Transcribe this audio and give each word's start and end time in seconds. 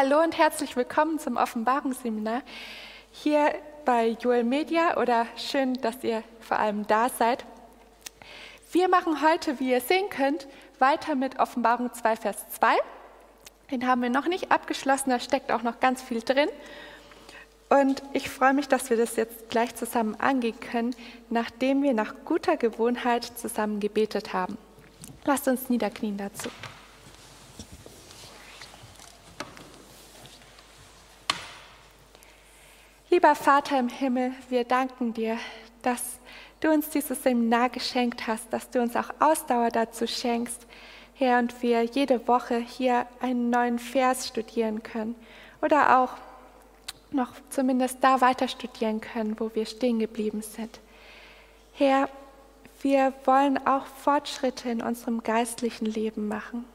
Hallo 0.00 0.22
und 0.22 0.38
herzlich 0.38 0.76
willkommen 0.76 1.18
zum 1.18 1.36
Offenbarungsseminar 1.36 2.42
hier 3.10 3.52
bei 3.84 4.10
Joel 4.10 4.44
Media 4.44 4.96
oder 4.96 5.26
schön, 5.36 5.74
dass 5.74 6.04
ihr 6.04 6.22
vor 6.38 6.60
allem 6.60 6.86
da 6.86 7.08
seid. 7.08 7.44
Wir 8.70 8.88
machen 8.88 9.20
heute, 9.22 9.58
wie 9.58 9.72
ihr 9.72 9.80
sehen 9.80 10.08
könnt, 10.08 10.46
weiter 10.78 11.16
mit 11.16 11.40
Offenbarung 11.40 11.92
2, 11.92 12.14
Vers 12.14 12.36
2. 12.50 12.76
Den 13.72 13.88
haben 13.88 14.00
wir 14.00 14.08
noch 14.08 14.28
nicht 14.28 14.52
abgeschlossen, 14.52 15.10
da 15.10 15.18
steckt 15.18 15.50
auch 15.50 15.64
noch 15.64 15.80
ganz 15.80 16.00
viel 16.00 16.22
drin. 16.22 16.48
Und 17.68 18.00
ich 18.12 18.30
freue 18.30 18.54
mich, 18.54 18.68
dass 18.68 18.90
wir 18.90 18.96
das 18.96 19.16
jetzt 19.16 19.50
gleich 19.50 19.74
zusammen 19.74 20.14
angehen 20.20 20.60
können, 20.60 20.94
nachdem 21.28 21.82
wir 21.82 21.92
nach 21.92 22.14
guter 22.24 22.56
Gewohnheit 22.56 23.24
zusammen 23.24 23.80
gebetet 23.80 24.32
haben. 24.32 24.58
Lasst 25.24 25.48
uns 25.48 25.68
niederknien 25.68 26.16
dazu. 26.18 26.50
Lieber 33.10 33.34
Vater 33.34 33.78
im 33.78 33.88
Himmel, 33.88 34.34
wir 34.50 34.64
danken 34.64 35.14
dir, 35.14 35.38
dass 35.80 36.18
du 36.60 36.70
uns 36.70 36.90
dieses 36.90 37.22
Seminar 37.22 37.70
geschenkt 37.70 38.26
hast, 38.26 38.52
dass 38.52 38.68
du 38.68 38.82
uns 38.82 38.96
auch 38.96 39.08
Ausdauer 39.18 39.70
dazu 39.70 40.06
schenkst, 40.06 40.66
Herr, 41.14 41.38
und 41.38 41.62
wir 41.62 41.84
jede 41.84 42.28
Woche 42.28 42.58
hier 42.58 43.06
einen 43.20 43.48
neuen 43.48 43.78
Vers 43.78 44.28
studieren 44.28 44.82
können 44.82 45.14
oder 45.62 45.98
auch 45.98 46.18
noch 47.10 47.32
zumindest 47.48 47.96
da 48.02 48.20
weiter 48.20 48.46
studieren 48.46 49.00
können, 49.00 49.40
wo 49.40 49.50
wir 49.54 49.64
stehen 49.64 50.00
geblieben 50.00 50.42
sind. 50.42 50.78
Herr, 51.72 52.10
wir 52.82 53.14
wollen 53.24 53.56
auch 53.66 53.86
Fortschritte 53.86 54.68
in 54.68 54.82
unserem 54.82 55.22
geistlichen 55.22 55.86
Leben 55.86 56.28
machen. 56.28 56.66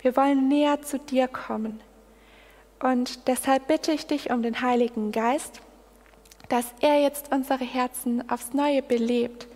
Wir 0.00 0.16
wollen 0.16 0.46
näher 0.46 0.80
zu 0.82 1.00
dir 1.00 1.26
kommen. 1.26 1.80
Und 2.80 3.28
deshalb 3.28 3.66
bitte 3.68 3.92
ich 3.92 4.06
dich 4.06 4.30
um 4.30 4.42
den 4.42 4.62
Heiligen 4.62 5.12
Geist, 5.12 5.60
dass 6.48 6.66
er 6.80 7.00
jetzt 7.00 7.30
unsere 7.32 7.64
Herzen 7.64 8.28
aufs 8.30 8.52
Neue 8.52 8.82
belebt. 8.82 9.46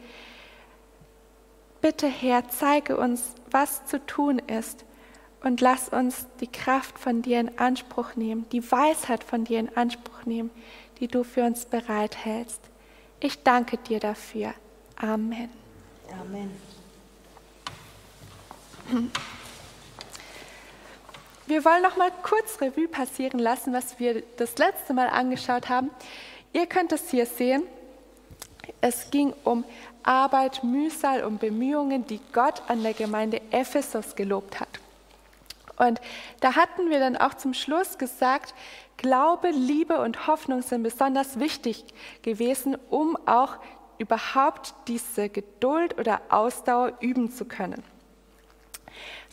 Bitte, 1.80 2.06
Herr, 2.06 2.48
zeige 2.48 2.96
uns, 2.96 3.34
was 3.50 3.84
zu 3.86 4.04
tun 4.06 4.38
ist 4.38 4.84
und 5.42 5.60
lass 5.60 5.88
uns 5.88 6.26
die 6.40 6.46
Kraft 6.46 6.98
von 6.98 7.20
dir 7.22 7.40
in 7.40 7.58
Anspruch 7.58 8.14
nehmen, 8.16 8.46
die 8.50 8.70
Weisheit 8.70 9.24
von 9.24 9.44
dir 9.44 9.60
in 9.60 9.76
Anspruch 9.76 10.24
nehmen, 10.24 10.50
die 11.00 11.08
du 11.08 11.24
für 11.24 11.44
uns 11.44 11.66
bereithältst. 11.66 12.60
Ich 13.20 13.42
danke 13.42 13.76
dir 13.78 14.00
dafür. 14.00 14.54
Amen. 14.96 15.50
Amen. 16.10 16.50
Wir 21.46 21.64
wollen 21.64 21.82
noch 21.82 21.96
mal 21.96 22.10
kurz 22.22 22.60
Revue 22.60 22.88
passieren 22.88 23.38
lassen, 23.38 23.74
was 23.74 23.98
wir 24.00 24.22
das 24.38 24.56
letzte 24.56 24.94
Mal 24.94 25.08
angeschaut 25.08 25.68
haben. 25.68 25.90
Ihr 26.54 26.66
könnt 26.66 26.92
es 26.92 27.10
hier 27.10 27.26
sehen. 27.26 27.64
Es 28.80 29.10
ging 29.10 29.34
um 29.44 29.64
Arbeit, 30.02 30.64
Mühsal 30.64 31.22
und 31.22 31.40
Bemühungen, 31.40 32.06
die 32.06 32.20
Gott 32.32 32.62
an 32.68 32.82
der 32.82 32.94
Gemeinde 32.94 33.42
Ephesus 33.50 34.16
gelobt 34.16 34.58
hat. 34.58 34.68
Und 35.76 36.00
da 36.40 36.54
hatten 36.56 36.88
wir 36.88 36.98
dann 36.98 37.16
auch 37.16 37.34
zum 37.34 37.52
Schluss 37.52 37.98
gesagt, 37.98 38.54
Glaube, 38.96 39.50
Liebe 39.50 40.00
und 40.00 40.26
Hoffnung 40.26 40.62
sind 40.62 40.82
besonders 40.82 41.38
wichtig 41.38 41.84
gewesen, 42.22 42.78
um 42.88 43.18
auch 43.26 43.56
überhaupt 43.98 44.74
diese 44.88 45.28
Geduld 45.28 45.98
oder 45.98 46.22
Ausdauer 46.30 46.92
üben 47.00 47.30
zu 47.30 47.44
können. 47.44 47.82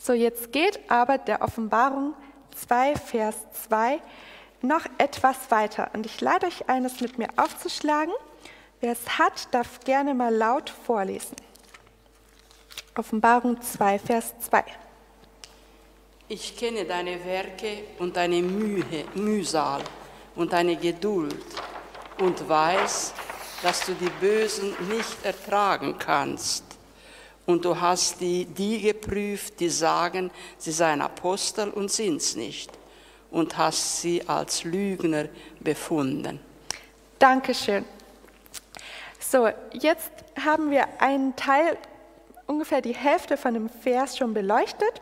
So, 0.04 0.14
jetzt 0.14 0.50
geht 0.50 0.80
aber 0.90 1.16
der 1.16 1.42
Offenbarung 1.42 2.14
2, 2.56 2.96
Vers 2.96 3.36
2 3.68 4.00
noch 4.60 4.84
etwas 4.98 5.36
weiter. 5.50 5.90
Und 5.92 6.06
ich 6.06 6.20
lade 6.20 6.48
euch 6.48 6.68
ein, 6.68 6.84
es 6.84 7.00
mit 7.00 7.18
mir 7.18 7.28
aufzuschlagen. 7.36 8.12
Wer 8.80 8.94
es 8.94 9.18
hat, 9.20 9.54
darf 9.54 9.78
gerne 9.84 10.12
mal 10.12 10.34
laut 10.34 10.70
vorlesen. 10.70 11.36
Offenbarung 12.96 13.62
2, 13.62 14.00
Vers 14.00 14.34
2. 14.40 14.64
Ich 16.26 16.56
kenne 16.56 16.84
deine 16.84 17.24
Werke 17.24 17.84
und 18.00 18.16
deine 18.16 18.42
Mühe, 18.42 19.04
Mühsal 19.14 19.84
und 20.34 20.52
deine 20.52 20.74
Geduld 20.74 21.46
und 22.18 22.48
weiß, 22.48 23.14
dass 23.62 23.86
du 23.86 23.94
die 23.94 24.10
Bösen 24.20 24.74
nicht 24.88 25.24
ertragen 25.24 25.94
kannst 25.96 26.71
und 27.52 27.64
du 27.64 27.78
hast 27.78 28.20
die, 28.20 28.46
die 28.46 28.80
geprüft, 28.80 29.60
die 29.60 29.68
sagen, 29.68 30.30
sie 30.58 30.72
seien 30.72 31.02
Apostel 31.02 31.70
und 31.70 31.90
sind's 31.90 32.34
nicht, 32.34 32.72
und 33.30 33.56
hast 33.56 34.00
sie 34.00 34.26
als 34.26 34.64
Lügner 34.64 35.26
befunden. 35.60 36.40
Dankeschön. 37.18 37.84
So, 39.20 39.48
jetzt 39.72 40.10
haben 40.44 40.70
wir 40.70 41.00
einen 41.00 41.36
Teil, 41.36 41.76
ungefähr 42.46 42.80
die 42.80 42.94
Hälfte 42.94 43.36
von 43.36 43.54
dem 43.54 43.68
Vers 43.68 44.16
schon 44.16 44.34
beleuchtet. 44.34 45.00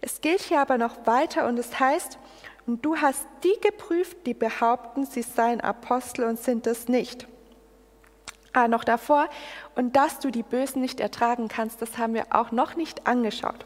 Es 0.00 0.20
geht 0.20 0.40
hier 0.40 0.60
aber 0.60 0.78
noch 0.78 1.06
weiter 1.06 1.46
und 1.46 1.58
es 1.58 1.78
heißt, 1.78 2.18
und 2.66 2.84
du 2.84 2.96
hast 2.96 3.26
die 3.42 3.60
geprüft, 3.60 4.16
die 4.26 4.34
behaupten, 4.34 5.04
sie 5.04 5.22
seien 5.22 5.60
Apostel 5.60 6.24
und 6.24 6.38
sind 6.38 6.66
es 6.66 6.88
nicht 6.88 7.26
ah, 8.52 8.68
noch 8.68 8.84
davor, 8.84 9.28
und 9.74 9.96
dass 9.96 10.18
du 10.18 10.30
die 10.30 10.42
Bösen 10.42 10.80
nicht 10.80 11.00
ertragen 11.00 11.48
kannst, 11.48 11.80
das 11.82 11.98
haben 11.98 12.14
wir 12.14 12.26
auch 12.30 12.52
noch 12.52 12.76
nicht 12.76 13.06
angeschaut. 13.06 13.64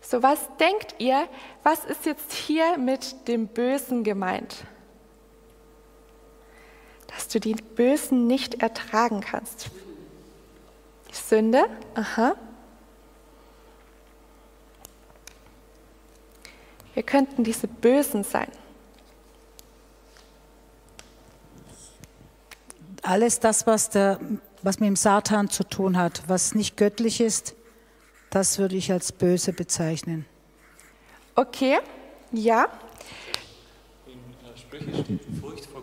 So, 0.00 0.22
was 0.22 0.48
denkt 0.58 0.96
ihr, 0.98 1.28
was 1.62 1.84
ist 1.84 2.06
jetzt 2.06 2.32
hier 2.32 2.76
mit 2.76 3.28
dem 3.28 3.46
Bösen 3.46 4.04
gemeint? 4.04 4.64
Dass 7.06 7.28
du 7.28 7.38
die 7.38 7.54
Bösen 7.54 8.26
nicht 8.26 8.62
ertragen 8.62 9.20
kannst. 9.20 9.70
Die 11.10 11.14
Sünde, 11.14 11.64
aha. 11.94 12.34
Wir 16.94 17.02
könnten 17.02 17.44
diese 17.44 17.68
Bösen 17.68 18.24
sein. 18.24 18.50
Alles 23.02 23.40
das, 23.40 23.66
was, 23.66 23.90
der, 23.90 24.18
was 24.62 24.80
mit 24.80 24.86
dem 24.86 24.96
Satan 24.96 25.50
zu 25.50 25.64
tun 25.64 25.96
hat, 25.96 26.22
was 26.28 26.54
nicht 26.54 26.76
göttlich 26.76 27.20
ist, 27.20 27.54
das 28.30 28.58
würde 28.58 28.76
ich 28.76 28.90
als 28.90 29.12
böse 29.12 29.52
bezeichnen. 29.52 30.24
Okay, 31.34 31.78
ja. 32.32 32.66
In 34.06 34.56
Sprüche 34.56 35.02
steht, 35.02 35.20
Furcht 35.40 35.66
vor, 35.66 35.82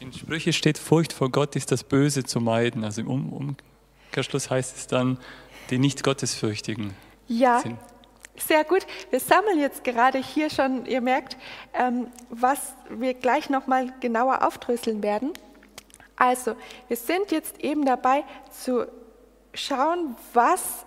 in 0.00 0.12
Sprüche 0.12 0.52
steht, 0.52 0.78
Furcht 0.78 1.12
vor 1.12 1.30
Gott 1.30 1.56
ist 1.56 1.72
das 1.72 1.84
Böse 1.84 2.24
zu 2.24 2.40
meiden. 2.40 2.84
Also 2.84 3.02
im 3.02 3.56
Umkehrschluss 4.10 4.50
heißt 4.50 4.76
es 4.76 4.86
dann, 4.86 5.18
die 5.70 5.78
nicht 5.78 6.02
Gottesfürchtigen 6.02 6.94
ja. 7.28 7.60
sind. 7.60 7.78
Sehr 8.36 8.64
gut. 8.64 8.86
Wir 9.10 9.20
sammeln 9.20 9.60
jetzt 9.60 9.84
gerade 9.84 10.18
hier 10.18 10.50
schon, 10.50 10.86
ihr 10.86 11.00
merkt, 11.00 11.36
ähm, 11.72 12.08
was 12.30 12.74
wir 12.90 13.14
gleich 13.14 13.48
nochmal 13.48 13.92
genauer 14.00 14.46
aufdröseln 14.46 15.02
werden. 15.02 15.32
Also, 16.16 16.56
wir 16.88 16.96
sind 16.96 17.32
jetzt 17.32 17.60
eben 17.60 17.84
dabei 17.84 18.24
zu 18.50 18.86
schauen, 19.52 20.16
was 20.32 20.86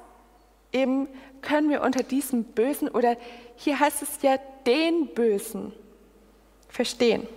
eben 0.71 1.07
können 1.41 1.69
wir 1.69 1.81
unter 1.81 2.03
diesem 2.03 2.43
Bösen 2.43 2.89
oder 2.89 3.17
hier 3.55 3.79
heißt 3.79 4.01
es 4.01 4.21
ja 4.21 4.37
den 4.65 5.07
Bösen 5.13 5.73
verstehen. 6.69 7.27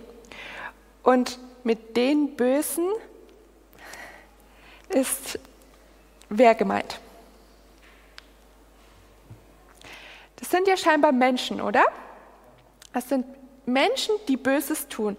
Und 1.03 1.39
mit 1.63 1.95
den 1.95 2.35
Bösen 2.35 2.87
ist 4.89 5.39
wer 6.29 6.55
gemeint? 6.55 6.99
Das 10.37 10.49
sind 10.49 10.67
ja 10.67 10.75
scheinbar 10.75 11.11
Menschen, 11.11 11.61
oder? 11.61 11.83
Das 12.93 13.07
sind 13.07 13.25
Menschen, 13.65 14.15
die 14.27 14.37
Böses 14.37 14.87
tun. 14.87 15.15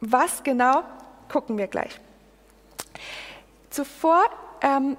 Was 0.00 0.42
genau 0.42 0.84
gucken 1.32 1.56
wir 1.56 1.66
gleich. 1.66 1.98
Zuvor 3.70 4.22
ähm, 4.60 4.98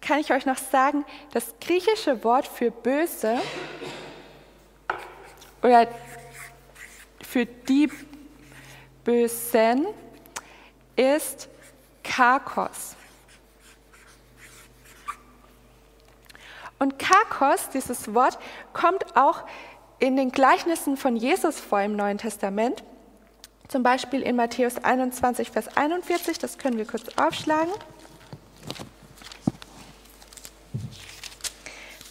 kann 0.00 0.18
ich 0.18 0.32
euch 0.32 0.44
noch 0.44 0.58
sagen, 0.58 1.04
das 1.32 1.54
griechische 1.60 2.24
Wort 2.24 2.48
für 2.48 2.72
böse 2.72 3.38
oder 5.62 5.86
für 7.22 7.46
die 7.46 7.88
Bösen 9.04 9.86
ist 10.96 11.48
Kakos. 12.02 12.96
Und 16.80 16.98
Kakos, 16.98 17.68
dieses 17.70 18.12
Wort, 18.12 18.36
kommt 18.72 19.16
auch 19.16 19.44
in 20.00 20.16
den 20.16 20.32
Gleichnissen 20.32 20.96
von 20.96 21.14
Jesus 21.14 21.60
vor 21.60 21.80
im 21.80 21.94
Neuen 21.94 22.18
Testament. 22.18 22.82
Zum 23.68 23.82
Beispiel 23.82 24.22
in 24.22 24.36
Matthäus 24.36 24.76
21, 24.76 25.50
Vers 25.50 25.76
41, 25.76 26.38
das 26.38 26.58
können 26.58 26.76
wir 26.76 26.86
kurz 26.86 27.04
aufschlagen. 27.16 27.72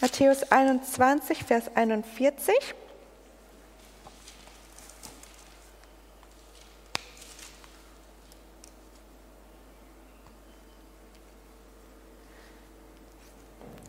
Matthäus 0.01 0.51
21, 0.51 1.43
Vers 1.43 1.65
41. 1.75 2.55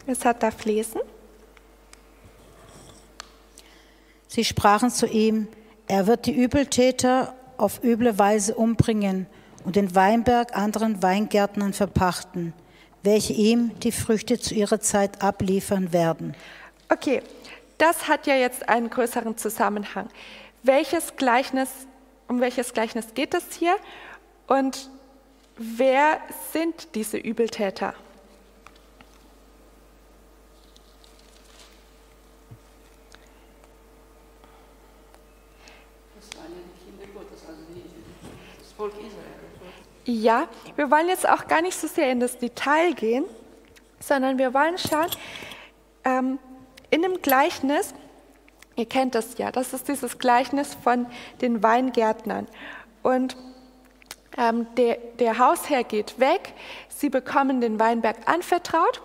Es 0.06 0.26
hat 0.26 0.43
da 0.43 0.50
fließen. 0.50 1.00
Sie 4.29 4.44
sprachen 4.44 4.91
zu 4.91 5.06
ihm, 5.06 5.49
er 5.87 6.06
wird 6.06 6.26
die 6.26 6.32
Übeltäter 6.32 7.35
auf 7.62 7.82
üble 7.85 8.19
Weise 8.19 8.55
umbringen 8.55 9.26
und 9.64 9.76
den 9.76 9.94
Weinberg 9.94 10.56
anderen 10.56 11.03
Weingärtnern 11.03 11.73
verpachten, 11.73 12.53
welche 13.03 13.32
ihm 13.32 13.79
die 13.81 13.93
Früchte 13.93 14.38
zu 14.38 14.55
ihrer 14.55 14.81
Zeit 14.81 15.23
abliefern 15.23 15.93
werden. 15.93 16.35
Okay, 16.88 17.23
das 17.79 18.09
hat 18.09 18.26
ja 18.26 18.35
jetzt 18.35 18.69
einen 18.69 18.91
größeren 18.91 19.37
Zusammenhang. 19.37 20.09
Welches 20.62 21.17
Gleichnis, 21.17 21.69
um 22.29 22.41
welches 22.41 22.73
Gleichnis 22.73 23.14
geht 23.14 23.35
es 23.35 23.44
hier 23.59 23.76
und 24.47 24.91
wer 25.56 26.19
sind 26.53 26.94
diese 26.94 27.17
Übeltäter? 27.17 27.94
Das 36.15 36.38
waren 36.38 36.53
ja 36.53 36.58
die 36.62 36.85
Kinder 36.85 37.19
Gottes, 37.19 37.41
also 37.49 37.62
die, 37.75 37.82
das 38.61 38.73
Volk 38.73 38.93
Israel. 38.93 39.43
Ja, 40.05 40.49
wir 40.75 40.91
wollen 40.91 41.09
jetzt 41.09 41.29
auch 41.29 41.47
gar 41.47 41.63
nicht 41.63 41.79
so 41.79 41.87
sehr 41.87 42.11
in 42.11 42.19
das 42.19 42.37
Detail 42.39 42.93
gehen, 42.95 43.25
sondern 44.01 44.37
wir 44.37 44.53
wollen 44.53 44.77
schauen, 44.77 45.11
ähm, 46.05 46.39
in 46.91 47.03
dem 47.03 47.23
Gleichnis, 47.23 47.95
ihr 48.75 48.87
kennt 48.87 49.15
das 49.15 49.39
ja, 49.39 49.53
das 49.53 49.73
ist 49.73 49.87
dieses 49.87 50.19
Gleichnis 50.19 50.75
von 50.75 51.07
den 51.41 51.63
Weingärtnern. 51.63 52.49
Und 53.05 53.37
ähm, 54.37 54.67
der, 54.77 54.97
der 55.19 55.39
Hausherr 55.39 55.85
geht 55.85 56.19
weg, 56.19 56.53
sie 56.89 57.09
bekommen 57.09 57.61
den 57.61 57.79
Weinberg 57.79 58.17
anvertraut, 58.27 59.01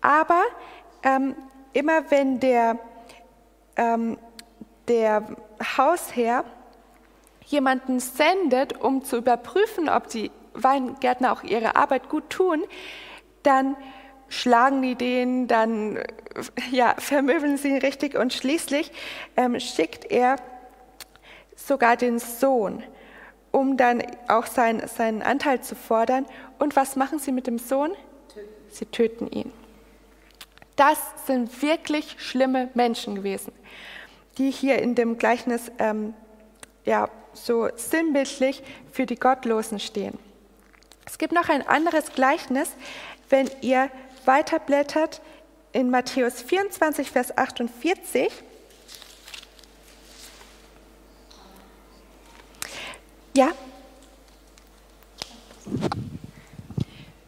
aber 0.00 0.42
ähm, 1.04 1.36
immer 1.72 2.10
wenn 2.10 2.40
der, 2.40 2.78
ähm, 3.76 4.18
der 4.88 5.24
Hausherr 5.76 6.44
jemanden 7.46 8.00
sendet, 8.00 8.80
um 8.80 9.04
zu 9.04 9.16
überprüfen, 9.16 9.88
ob 9.88 10.08
die 10.08 10.30
Weingärtner 10.54 11.32
auch 11.32 11.42
ihre 11.42 11.76
Arbeit 11.76 12.08
gut 12.08 12.28
tun, 12.30 12.64
dann 13.42 13.76
schlagen 14.28 14.82
die 14.82 14.96
den, 14.96 15.46
dann 15.46 15.98
ja, 16.70 16.94
vermöbeln 16.98 17.56
sie 17.56 17.68
ihn 17.68 17.78
richtig 17.78 18.16
und 18.16 18.32
schließlich 18.32 18.90
ähm, 19.36 19.58
schickt 19.60 20.10
er 20.10 20.36
sogar 21.54 21.96
den 21.96 22.18
Sohn, 22.18 22.82
um 23.52 23.76
dann 23.76 24.02
auch 24.28 24.46
sein, 24.46 24.82
seinen 24.86 25.22
Anteil 25.22 25.60
zu 25.60 25.74
fordern. 25.74 26.26
Und 26.58 26.76
was 26.76 26.96
machen 26.96 27.18
sie 27.18 27.32
mit 27.32 27.46
dem 27.46 27.58
Sohn? 27.58 27.92
Sie 28.68 28.86
töten 28.86 29.28
ihn. 29.28 29.52
Das 30.74 30.98
sind 31.26 31.62
wirklich 31.62 32.16
schlimme 32.18 32.68
Menschen 32.74 33.14
gewesen, 33.14 33.52
die 34.36 34.50
hier 34.50 34.80
in 34.82 34.94
dem 34.94 35.16
Gleichnis 35.16 35.72
ähm, 35.78 36.12
ja, 36.84 37.08
so 37.36 37.68
sinnbildlich 37.76 38.62
für 38.92 39.06
die 39.06 39.16
Gottlosen 39.16 39.78
stehen. 39.78 40.18
Es 41.04 41.18
gibt 41.18 41.32
noch 41.32 41.48
ein 41.48 41.66
anderes 41.66 42.12
Gleichnis, 42.12 42.70
wenn 43.28 43.48
ihr 43.60 43.90
weiterblättert 44.24 45.20
in 45.72 45.90
Matthäus 45.90 46.42
24, 46.42 47.10
Vers 47.10 47.36
48. 47.36 48.32
Ja, 53.36 53.52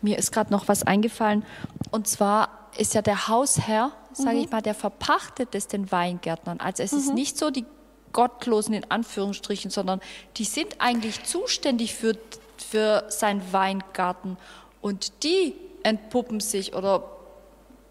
Mir 0.00 0.19
ist 0.19 0.32
gerade 0.32 0.52
noch 0.52 0.69
was 0.69 0.84
eingefallen. 0.84 1.44
Und 1.90 2.06
zwar 2.06 2.70
ist 2.76 2.94
ja 2.94 3.02
der 3.02 3.28
Hausherr, 3.28 3.93
sage 4.12 4.38
ich 4.38 4.50
mal, 4.50 4.62
der 4.62 4.75
verpachtet 4.75 5.55
es 5.55 5.66
den 5.66 5.90
Weingärtnern. 5.90 6.60
Also 6.60 6.82
es 6.82 6.93
ist 6.93 7.12
nicht 7.14 7.37
so 7.37 7.50
die 7.50 7.64
Gottlosen 8.12 8.75
in 8.75 8.90
Anführungsstrichen, 8.90 9.70
sondern 9.70 10.00
die 10.37 10.44
sind 10.44 10.81
eigentlich 10.81 11.25
zuständig 11.25 11.94
für, 11.94 12.16
für 12.56 13.05
seinen 13.08 13.52
Weingarten. 13.52 14.37
Und 14.81 15.25
die 15.25 15.55
entpuppen 15.82 16.40
sich 16.40 16.75
oder 16.75 17.05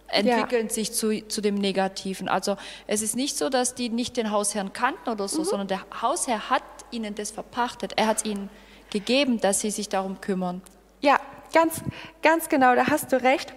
entwickeln 0.08 0.70
sich 0.70 0.94
zu, 0.94 1.28
zu 1.28 1.42
dem 1.42 1.56
Negativen. 1.56 2.30
Also 2.30 2.58
es 2.86 3.02
ist 3.02 3.16
nicht 3.16 3.38
so, 3.38 3.50
dass 3.50 3.76
die 3.76 3.90
nicht 3.90 4.18
den 4.18 4.32
Hausherrn 4.32 4.74
kannten 4.74 5.10
oder 5.10 5.28
so, 5.28 5.44
sondern 5.44 5.68
der 5.68 5.82
Hausherr 6.02 6.50
hat 6.50 6.64
ihnen 6.92 7.16
das 7.16 7.32
verpachtet. 7.32 7.94
Er 7.98 8.08
hat 8.08 8.18
es 8.18 8.26
ihnen 8.26 8.50
gegeben, 8.90 9.40
dass 9.42 9.62
sie 9.62 9.72
sich 9.72 9.90
darum 9.90 10.22
kümmern. 10.22 10.62
Ja, 11.02 11.20
ganz, 11.54 11.82
ganz 12.22 12.50
genau, 12.50 12.76
da 12.76 12.88
hast 12.88 13.12
du 13.12 13.22
recht. 13.22 13.54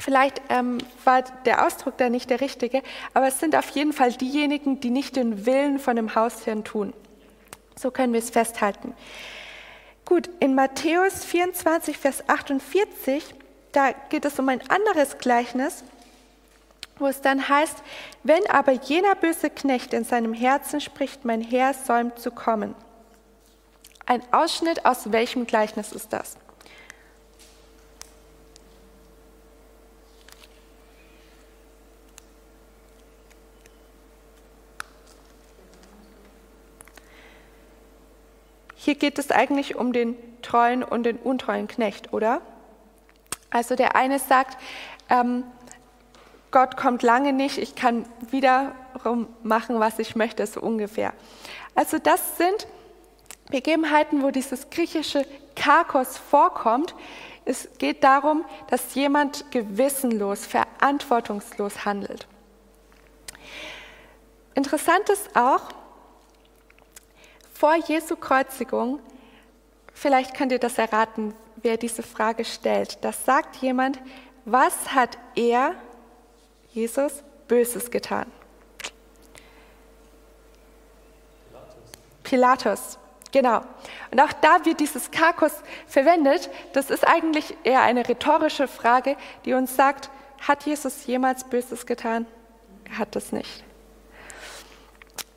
Vielleicht 0.00 0.40
ähm, 0.48 0.78
war 1.04 1.22
der 1.44 1.66
Ausdruck 1.66 1.98
da 1.98 2.08
nicht 2.08 2.30
der 2.30 2.40
richtige, 2.40 2.82
aber 3.12 3.28
es 3.28 3.38
sind 3.38 3.54
auf 3.54 3.68
jeden 3.70 3.92
Fall 3.92 4.12
diejenigen, 4.12 4.80
die 4.80 4.90
nicht 4.90 5.14
den 5.16 5.44
Willen 5.44 5.78
von 5.78 5.96
dem 5.96 6.14
Hausherrn 6.14 6.64
tun. 6.64 6.94
So 7.76 7.90
können 7.90 8.12
wir 8.12 8.20
es 8.20 8.30
festhalten. 8.30 8.94
Gut, 10.06 10.30
in 10.40 10.54
Matthäus 10.54 11.24
24, 11.24 11.98
Vers 11.98 12.28
48, 12.28 13.34
da 13.72 13.92
geht 14.08 14.24
es 14.24 14.38
um 14.38 14.48
ein 14.48 14.62
anderes 14.70 15.18
Gleichnis, 15.18 15.84
wo 16.98 17.06
es 17.06 17.20
dann 17.20 17.48
heißt, 17.48 17.82
wenn 18.22 18.48
aber 18.48 18.72
jener 18.72 19.14
böse 19.14 19.50
Knecht 19.50 19.92
in 19.92 20.04
seinem 20.04 20.32
Herzen 20.32 20.80
spricht, 20.80 21.24
mein 21.24 21.42
Herr 21.42 21.74
säumt 21.74 22.18
zu 22.18 22.30
kommen. 22.30 22.74
Ein 24.06 24.22
Ausschnitt 24.32 24.84
aus 24.86 25.12
welchem 25.12 25.46
Gleichnis 25.46 25.92
ist 25.92 26.12
das? 26.12 26.36
Hier 38.90 38.98
geht 38.98 39.20
es 39.20 39.30
eigentlich 39.30 39.76
um 39.76 39.92
den 39.92 40.16
treuen 40.42 40.82
und 40.82 41.04
den 41.04 41.16
untreuen 41.16 41.68
Knecht, 41.68 42.12
oder? 42.12 42.42
Also 43.48 43.76
der 43.76 43.94
eine 43.94 44.18
sagt, 44.18 44.58
ähm, 45.08 45.44
Gott 46.50 46.76
kommt 46.76 47.04
lange 47.04 47.32
nicht, 47.32 47.58
ich 47.58 47.76
kann 47.76 48.04
wiederum 48.32 49.28
machen, 49.44 49.78
was 49.78 50.00
ich 50.00 50.16
möchte, 50.16 50.44
so 50.44 50.60
ungefähr. 50.60 51.12
Also 51.76 51.98
das 52.00 52.36
sind 52.36 52.66
Begebenheiten, 53.48 54.24
wo 54.24 54.32
dieses 54.32 54.70
griechische 54.70 55.24
Kakos 55.54 56.18
vorkommt. 56.18 56.96
Es 57.44 57.68
geht 57.78 58.02
darum, 58.02 58.44
dass 58.70 58.96
jemand 58.96 59.52
gewissenlos, 59.52 60.46
verantwortungslos 60.46 61.84
handelt. 61.84 62.26
Interessant 64.56 65.08
ist 65.10 65.36
auch, 65.36 65.68
vor 67.60 67.74
Jesu 67.74 68.16
Kreuzigung, 68.16 69.00
vielleicht 69.92 70.34
könnt 70.34 70.50
ihr 70.50 70.58
das 70.58 70.78
erraten, 70.78 71.34
wer 71.56 71.76
diese 71.76 72.02
Frage 72.02 72.46
stellt. 72.46 73.04
Das 73.04 73.26
sagt 73.26 73.56
jemand, 73.56 74.00
was 74.46 74.94
hat 74.94 75.18
er, 75.34 75.74
Jesus, 76.72 77.22
Böses 77.48 77.90
getan? 77.90 78.24
Pilatus, 82.22 82.98
genau. 83.30 83.60
Und 84.10 84.20
auch 84.22 84.32
da 84.40 84.64
wird 84.64 84.80
dieses 84.80 85.10
Kakos 85.10 85.52
verwendet. 85.86 86.48
Das 86.72 86.88
ist 86.88 87.06
eigentlich 87.06 87.54
eher 87.62 87.82
eine 87.82 88.08
rhetorische 88.08 88.68
Frage, 88.68 89.18
die 89.44 89.52
uns 89.52 89.76
sagt, 89.76 90.08
hat 90.40 90.64
Jesus 90.64 91.04
jemals 91.04 91.44
Böses 91.44 91.84
getan? 91.84 92.24
Er 92.88 92.96
hat 92.96 93.14
das 93.14 93.32
nicht. 93.32 93.64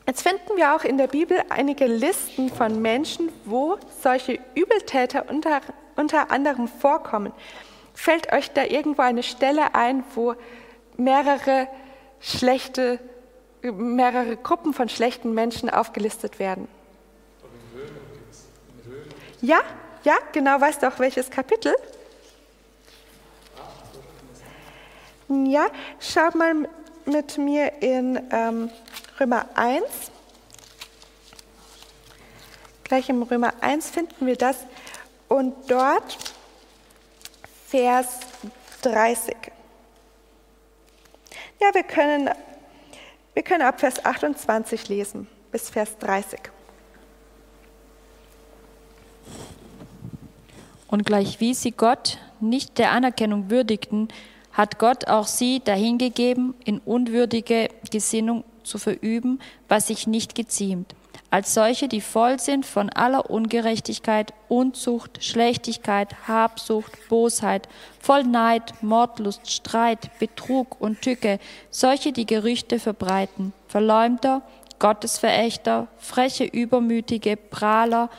Jetzt 0.06 0.22
finden 0.22 0.58
wir 0.58 0.76
auch 0.76 0.84
in 0.84 0.98
der 0.98 1.08
Bibel 1.08 1.42
einige 1.50 1.86
Listen 1.86 2.50
von 2.50 2.82
Menschen, 2.82 3.30
wo 3.46 3.78
solche 4.02 4.38
Übeltäter 4.54 5.30
unter, 5.30 5.62
unter 5.96 6.30
anderem 6.30 6.68
vorkommen. 6.68 7.32
Fällt 7.94 8.34
euch 8.34 8.52
da 8.52 8.66
irgendwo 8.66 9.02
eine 9.02 9.24
Stelle 9.24 9.76
ein, 9.76 10.04
wo 10.14 10.36
mehrere 10.98 11.70
schlechte, 12.20 13.00
mehrere 13.62 14.36
Gruppen 14.36 14.74
von 14.74 14.90
schlechten 14.90 15.34
Menschen 15.34 15.70
aufgelistet 15.70 16.38
werden? 16.38 16.68
Ja, 19.42 19.62
ja, 20.04 20.16
genau, 20.34 20.60
weißt 20.60 20.84
du 20.84 20.88
auch 20.88 21.00
welches 21.00 21.30
Kapitel? 21.30 21.74
Ja, 25.30 25.68
schau 26.00 26.30
mal 26.38 26.68
mit 27.06 27.38
mir 27.38 27.82
in 27.82 28.22
ähm, 28.32 28.70
Römer 29.20 29.46
1. 29.56 29.84
Gleich 32.84 33.10
im 33.10 33.24
Römer 33.24 33.54
1 33.62 33.90
finden 33.90 34.26
wir 34.26 34.36
das 34.36 34.58
und 35.28 35.54
dort 35.68 36.18
Vers 37.68 38.20
30. 38.82 39.36
Ja, 41.62 41.74
wir 41.74 41.84
können, 41.84 42.30
wir 43.34 43.44
können 43.44 43.62
ab 43.62 43.80
Vers 43.80 44.04
28 44.04 44.90
lesen 44.90 45.28
bis 45.52 45.70
Vers 45.70 45.98
30. 46.00 46.40
Und 50.88 51.06
gleich 51.06 51.40
wie 51.40 51.54
sie 51.54 51.72
Gott 51.72 52.20
nicht 52.40 52.78
der 52.78 52.92
Anerkennung 52.92 53.50
würdigten, 53.50 54.10
hat 54.52 54.78
Gott 54.78 55.08
auch 55.08 55.26
sie 55.26 55.60
dahingegeben, 55.60 56.54
in 56.66 56.80
unwürdige 56.80 57.70
Gesinnung 57.90 58.44
zu 58.64 58.78
verüben, 58.78 59.40
was 59.68 59.88
sich 59.88 60.08
nicht 60.08 60.36
geziemt, 60.36 60.96
als 61.30 61.54
solche, 61.54 61.88
die 61.88 62.02
voll 62.02 62.40
sind 62.40 62.66
von 62.66 62.90
aller 62.90 63.30
Ungerechtigkeit, 63.30 64.34
Unzucht, 64.50 65.24
Schlechtigkeit, 65.24 66.28
Habsucht, 66.28 66.92
Bosheit, 67.10 67.68
voll 68.00 68.24
Neid, 68.24 68.84
Mordlust, 68.84 69.50
Streit, 69.52 70.12
Betrug 70.20 70.80
und 70.80 71.02
Tücke, 71.02 71.40
solche, 71.72 72.12
die 72.12 72.26
Gerüchte 72.26 72.78
verbreiten, 72.80 73.54
Verleumder, 73.68 74.44
Gottesverächter, 74.78 75.88
freche, 75.98 76.44
übermütige, 76.44 77.36
Prahler, 77.38 78.10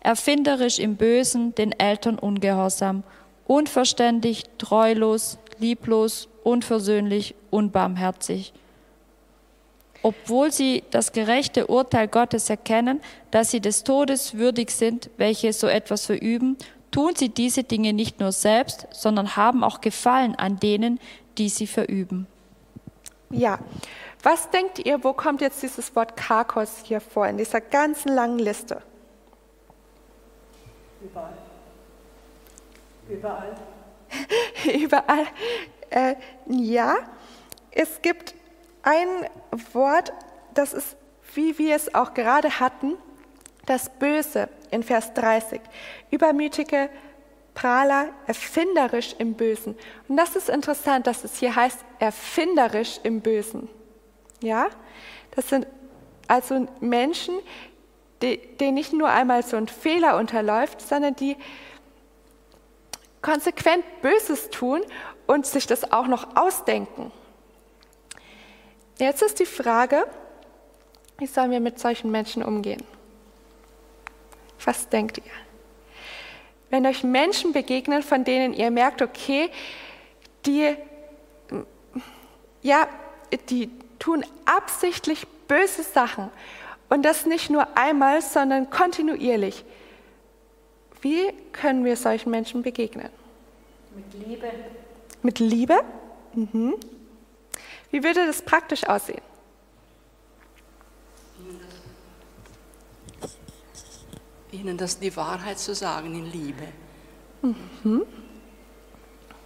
erfinderisch 0.00 0.78
im 0.78 0.96
Bösen, 0.96 1.54
den 1.54 1.72
Eltern 1.72 2.18
ungehorsam, 2.18 3.02
unverständig, 3.46 4.44
treulos, 4.58 5.38
lieblos, 5.58 6.28
unversöhnlich, 6.44 7.34
unbarmherzig. 7.50 8.52
Obwohl 10.02 10.52
sie 10.52 10.84
das 10.90 11.12
gerechte 11.12 11.66
Urteil 11.66 12.08
Gottes 12.08 12.50
erkennen, 12.50 13.00
dass 13.30 13.50
sie 13.50 13.60
des 13.60 13.84
Todes 13.84 14.34
würdig 14.34 14.70
sind, 14.70 15.10
welche 15.16 15.52
so 15.52 15.66
etwas 15.66 16.06
verüben, 16.06 16.56
tun 16.90 17.14
sie 17.16 17.28
diese 17.28 17.64
Dinge 17.64 17.92
nicht 17.92 18.20
nur 18.20 18.32
selbst, 18.32 18.86
sondern 18.92 19.36
haben 19.36 19.64
auch 19.64 19.80
Gefallen 19.80 20.34
an 20.36 20.58
denen, 20.60 21.00
die 21.36 21.48
sie 21.48 21.66
verüben. 21.66 22.26
Ja, 23.30 23.58
was 24.22 24.50
denkt 24.50 24.78
ihr, 24.78 25.02
wo 25.04 25.12
kommt 25.12 25.40
jetzt 25.40 25.62
dieses 25.62 25.94
Wort 25.94 26.16
Karkos 26.16 26.82
hier 26.84 27.00
vor, 27.00 27.26
in 27.26 27.36
dieser 27.36 27.60
ganzen 27.60 28.14
langen 28.14 28.38
Liste? 28.38 28.82
Überall. 31.00 31.32
Überall. 33.08 33.56
Überall. 34.80 35.26
Äh, 35.90 36.14
ja, 36.48 36.96
es 37.70 38.02
gibt 38.02 38.34
ein 38.88 39.28
Wort, 39.74 40.14
das 40.54 40.72
ist, 40.72 40.96
wie 41.34 41.58
wir 41.58 41.76
es 41.76 41.94
auch 41.94 42.14
gerade 42.14 42.58
hatten, 42.58 42.94
das 43.66 43.90
Böse 43.90 44.48
in 44.70 44.82
Vers 44.82 45.12
30. 45.12 45.60
Übermütige 46.10 46.88
Prahler, 47.52 48.08
erfinderisch 48.26 49.14
im 49.18 49.34
Bösen. 49.34 49.76
Und 50.08 50.16
das 50.16 50.36
ist 50.36 50.48
interessant, 50.48 51.06
dass 51.06 51.22
es 51.22 51.38
hier 51.38 51.54
heißt, 51.54 51.78
erfinderisch 51.98 52.98
im 53.02 53.20
Bösen. 53.20 53.68
Ja, 54.40 54.68
das 55.32 55.50
sind 55.50 55.66
also 56.26 56.66
Menschen, 56.80 57.34
denen 58.22 58.74
nicht 58.74 58.94
nur 58.94 59.10
einmal 59.10 59.42
so 59.42 59.58
ein 59.58 59.68
Fehler 59.68 60.16
unterläuft, 60.16 60.80
sondern 60.80 61.14
die 61.14 61.36
konsequent 63.20 63.84
Böses 64.00 64.48
tun 64.48 64.80
und 65.26 65.44
sich 65.44 65.66
das 65.66 65.92
auch 65.92 66.06
noch 66.06 66.36
ausdenken. 66.36 67.12
Jetzt 68.98 69.22
ist 69.22 69.38
die 69.38 69.46
Frage, 69.46 70.06
wie 71.18 71.26
sollen 71.26 71.50
wir 71.50 71.60
mit 71.60 71.78
solchen 71.78 72.10
Menschen 72.10 72.42
umgehen? 72.42 72.82
Was 74.64 74.88
denkt 74.88 75.18
ihr? 75.18 75.32
Wenn 76.70 76.84
euch 76.84 77.04
Menschen 77.04 77.52
begegnen, 77.52 78.02
von 78.02 78.24
denen 78.24 78.52
ihr 78.52 78.70
merkt, 78.70 79.00
okay, 79.00 79.50
die, 80.44 80.76
ja, 82.62 82.88
die 83.48 83.70
tun 83.98 84.24
absichtlich 84.44 85.26
böse 85.46 85.82
Sachen 85.82 86.30
und 86.88 87.02
das 87.04 87.24
nicht 87.24 87.50
nur 87.50 87.66
einmal, 87.76 88.20
sondern 88.20 88.68
kontinuierlich. 88.68 89.64
Wie 91.00 91.32
können 91.52 91.84
wir 91.84 91.96
solchen 91.96 92.30
Menschen 92.30 92.62
begegnen? 92.62 93.08
Mit 93.94 94.26
Liebe. 94.26 94.50
Mit 95.22 95.38
Liebe? 95.38 95.80
Mhm. 96.34 96.74
Wie 97.90 98.02
würde 98.02 98.26
das 98.26 98.42
praktisch 98.42 98.84
aussehen? 98.84 99.22
Ihnen 104.50 104.76
das 104.76 104.98
die 104.98 105.14
Wahrheit 105.14 105.58
zu 105.58 105.74
sagen 105.74 106.14
in 106.14 106.26
Liebe. 106.32 106.68
Mhm. 107.42 108.06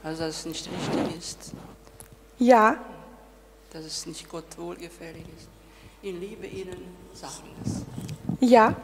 Also, 0.02 0.24
dass 0.24 0.40
es 0.40 0.46
nicht 0.46 0.68
richtig 0.68 1.16
ist. 1.16 1.52
Ja. 2.38 2.76
Dass 3.72 3.84
es 3.84 4.06
nicht 4.06 4.28
Gott 4.28 4.44
wohlgefällig 4.56 5.24
ist. 5.36 5.48
In 6.02 6.20
Liebe 6.20 6.46
Ihnen 6.46 6.96
sagen 7.12 7.48
das. 7.62 7.82
Ja. 8.40 8.74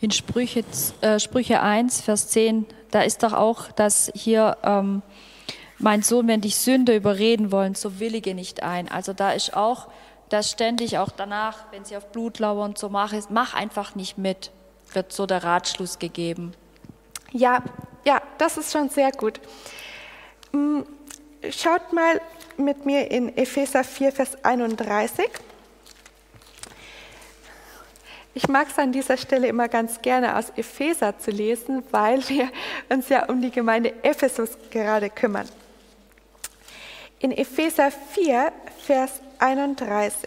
In 0.00 0.10
Sprüche, 0.10 0.64
äh, 1.00 1.18
Sprüche 1.18 1.60
1, 1.60 2.00
Vers 2.00 2.28
10, 2.28 2.66
da 2.90 3.02
ist 3.02 3.22
doch 3.22 3.32
auch, 3.32 3.70
dass 3.72 4.10
hier 4.14 4.56
ähm, 4.62 5.02
mein 5.80 6.02
Sohn, 6.02 6.28
wenn 6.28 6.40
dich 6.40 6.56
Sünde 6.56 6.94
überreden 6.94 7.52
wollen, 7.52 7.74
so 7.74 7.98
willige 7.98 8.34
nicht 8.34 8.62
ein. 8.62 8.88
Also 8.88 9.12
da 9.12 9.32
ist 9.32 9.56
auch, 9.56 9.88
dass 10.28 10.50
ständig 10.50 10.98
auch 10.98 11.10
danach, 11.10 11.64
wenn 11.72 11.84
sie 11.84 11.96
auf 11.96 12.12
Blut 12.12 12.38
lauern, 12.38 12.76
so 12.76 12.88
mach, 12.88 13.12
ist, 13.12 13.30
mach 13.30 13.54
einfach 13.54 13.94
nicht 13.94 14.18
mit, 14.18 14.50
wird 14.92 15.12
so 15.12 15.26
der 15.26 15.42
Ratschluss 15.42 15.98
gegeben. 15.98 16.52
Ja, 17.32 17.62
ja, 18.04 18.20
das 18.38 18.56
ist 18.56 18.72
schon 18.72 18.90
sehr 18.90 19.10
gut. 19.12 19.40
Hm, 20.52 20.84
schaut 21.50 21.92
mal 21.92 22.20
mit 22.56 22.84
mir 22.84 23.10
in 23.10 23.36
Epheser 23.36 23.82
4, 23.82 24.12
Vers 24.12 24.44
31. 24.44 25.26
Ich 28.34 28.46
mag 28.48 28.68
es 28.68 28.78
an 28.78 28.92
dieser 28.92 29.16
Stelle 29.16 29.48
immer 29.48 29.68
ganz 29.68 30.02
gerne 30.02 30.36
aus 30.36 30.50
Epheser 30.56 31.18
zu 31.18 31.30
lesen, 31.30 31.82
weil 31.90 32.26
wir 32.28 32.48
uns 32.88 33.08
ja 33.08 33.26
um 33.26 33.40
die 33.40 33.50
Gemeinde 33.50 33.92
Ephesus 34.04 34.50
gerade 34.70 35.10
kümmern. 35.10 35.48
In 37.22 37.32
Epheser 37.32 37.90
4, 37.90 38.50
Vers 38.78 39.20
31. 39.38 40.26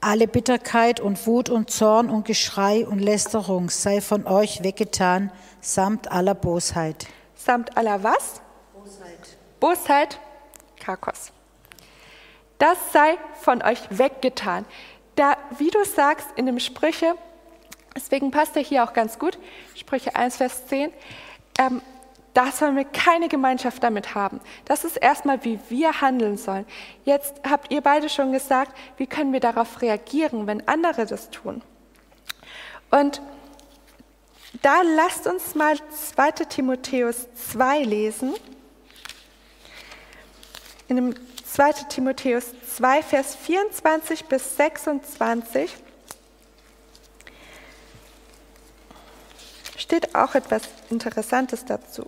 Alle 0.00 0.26
Bitterkeit 0.26 1.00
und 1.00 1.26
Wut 1.26 1.50
und 1.50 1.70
Zorn 1.70 2.08
und 2.08 2.24
Geschrei 2.24 2.86
und 2.86 2.98
Lästerung 2.98 3.68
sei 3.68 4.00
von 4.00 4.26
euch 4.26 4.62
weggetan, 4.62 5.30
samt 5.60 6.10
aller 6.10 6.34
Bosheit. 6.34 7.06
Samt 7.34 7.76
aller 7.76 8.02
was? 8.02 8.40
Bosheit. 8.72 9.36
Bosheit, 9.60 10.18
Karkos. 10.80 11.30
Das 12.56 12.78
sei 12.94 13.18
von 13.42 13.60
euch 13.60 13.82
weggetan. 13.90 14.64
Da, 15.14 15.36
wie 15.58 15.68
du 15.68 15.84
sagst 15.84 16.28
in 16.36 16.46
dem 16.46 16.58
Sprüche, 16.58 17.16
deswegen 17.94 18.30
passt 18.30 18.56
er 18.56 18.62
hier 18.62 18.82
auch 18.82 18.94
ganz 18.94 19.18
gut, 19.18 19.38
Sprüche 19.74 20.16
1, 20.16 20.38
Vers 20.38 20.66
10, 20.68 20.90
ähm, 21.58 21.82
da 22.34 22.50
sollen 22.50 22.76
wir 22.76 22.84
keine 22.84 23.28
Gemeinschaft 23.28 23.82
damit 23.82 24.14
haben. 24.14 24.40
Das 24.64 24.84
ist 24.84 24.96
erstmal, 24.96 25.44
wie 25.44 25.58
wir 25.68 26.00
handeln 26.00 26.38
sollen. 26.38 26.66
Jetzt 27.04 27.34
habt 27.48 27.70
ihr 27.72 27.80
beide 27.82 28.08
schon 28.08 28.32
gesagt, 28.32 28.76
wie 28.96 29.06
können 29.06 29.32
wir 29.32 29.40
darauf 29.40 29.82
reagieren, 29.82 30.46
wenn 30.46 30.66
andere 30.66 31.06
das 31.06 31.30
tun. 31.30 31.62
Und 32.90 33.20
da 34.62 34.82
lasst 34.82 35.26
uns 35.26 35.54
mal 35.54 35.76
2 35.90 36.30
Timotheus 36.44 37.26
2 37.52 37.82
lesen. 37.82 38.34
In 40.88 40.96
dem 40.96 41.14
2 41.44 41.72
Timotheus 41.88 42.46
2, 42.76 43.02
Vers 43.02 43.34
24 43.34 44.24
bis 44.26 44.56
26 44.56 45.74
steht 49.82 50.14
auch 50.14 50.34
etwas 50.34 50.62
Interessantes 50.90 51.64
dazu. 51.64 52.04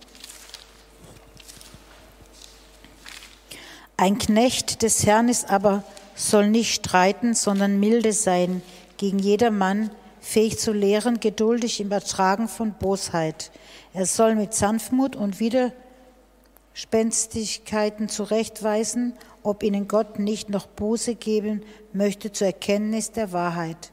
Ein 3.97 4.17
Knecht 4.17 4.81
des 4.81 5.05
Herrn 5.05 5.29
ist 5.29 5.49
aber, 5.49 5.83
soll 6.15 6.49
nicht 6.49 6.73
streiten, 6.73 7.33
sondern 7.33 7.79
milde 7.79 8.13
sein, 8.13 8.61
gegen 8.97 9.19
jedermann, 9.19 9.91
fähig 10.19 10.59
zu 10.59 10.71
lehren, 10.71 11.19
geduldig 11.19 11.79
im 11.79 11.91
Ertragen 11.91 12.47
von 12.47 12.73
Bosheit. 12.73 13.51
Er 13.93 14.05
soll 14.05 14.35
mit 14.35 14.53
Sanftmut 14.53 15.15
und 15.15 15.39
Widerspenstigkeiten 15.39 18.09
zurechtweisen 18.09 19.13
ob 19.45 19.61
ihnen 19.61 19.87
Gott 19.87 20.17
nicht 20.17 20.49
noch 20.49 20.65
Buße 20.65 21.15
geben 21.15 21.61
möchte 21.93 22.31
zur 22.31 22.47
Erkenntnis 22.47 23.11
der 23.11 23.31
Wahrheit 23.31 23.91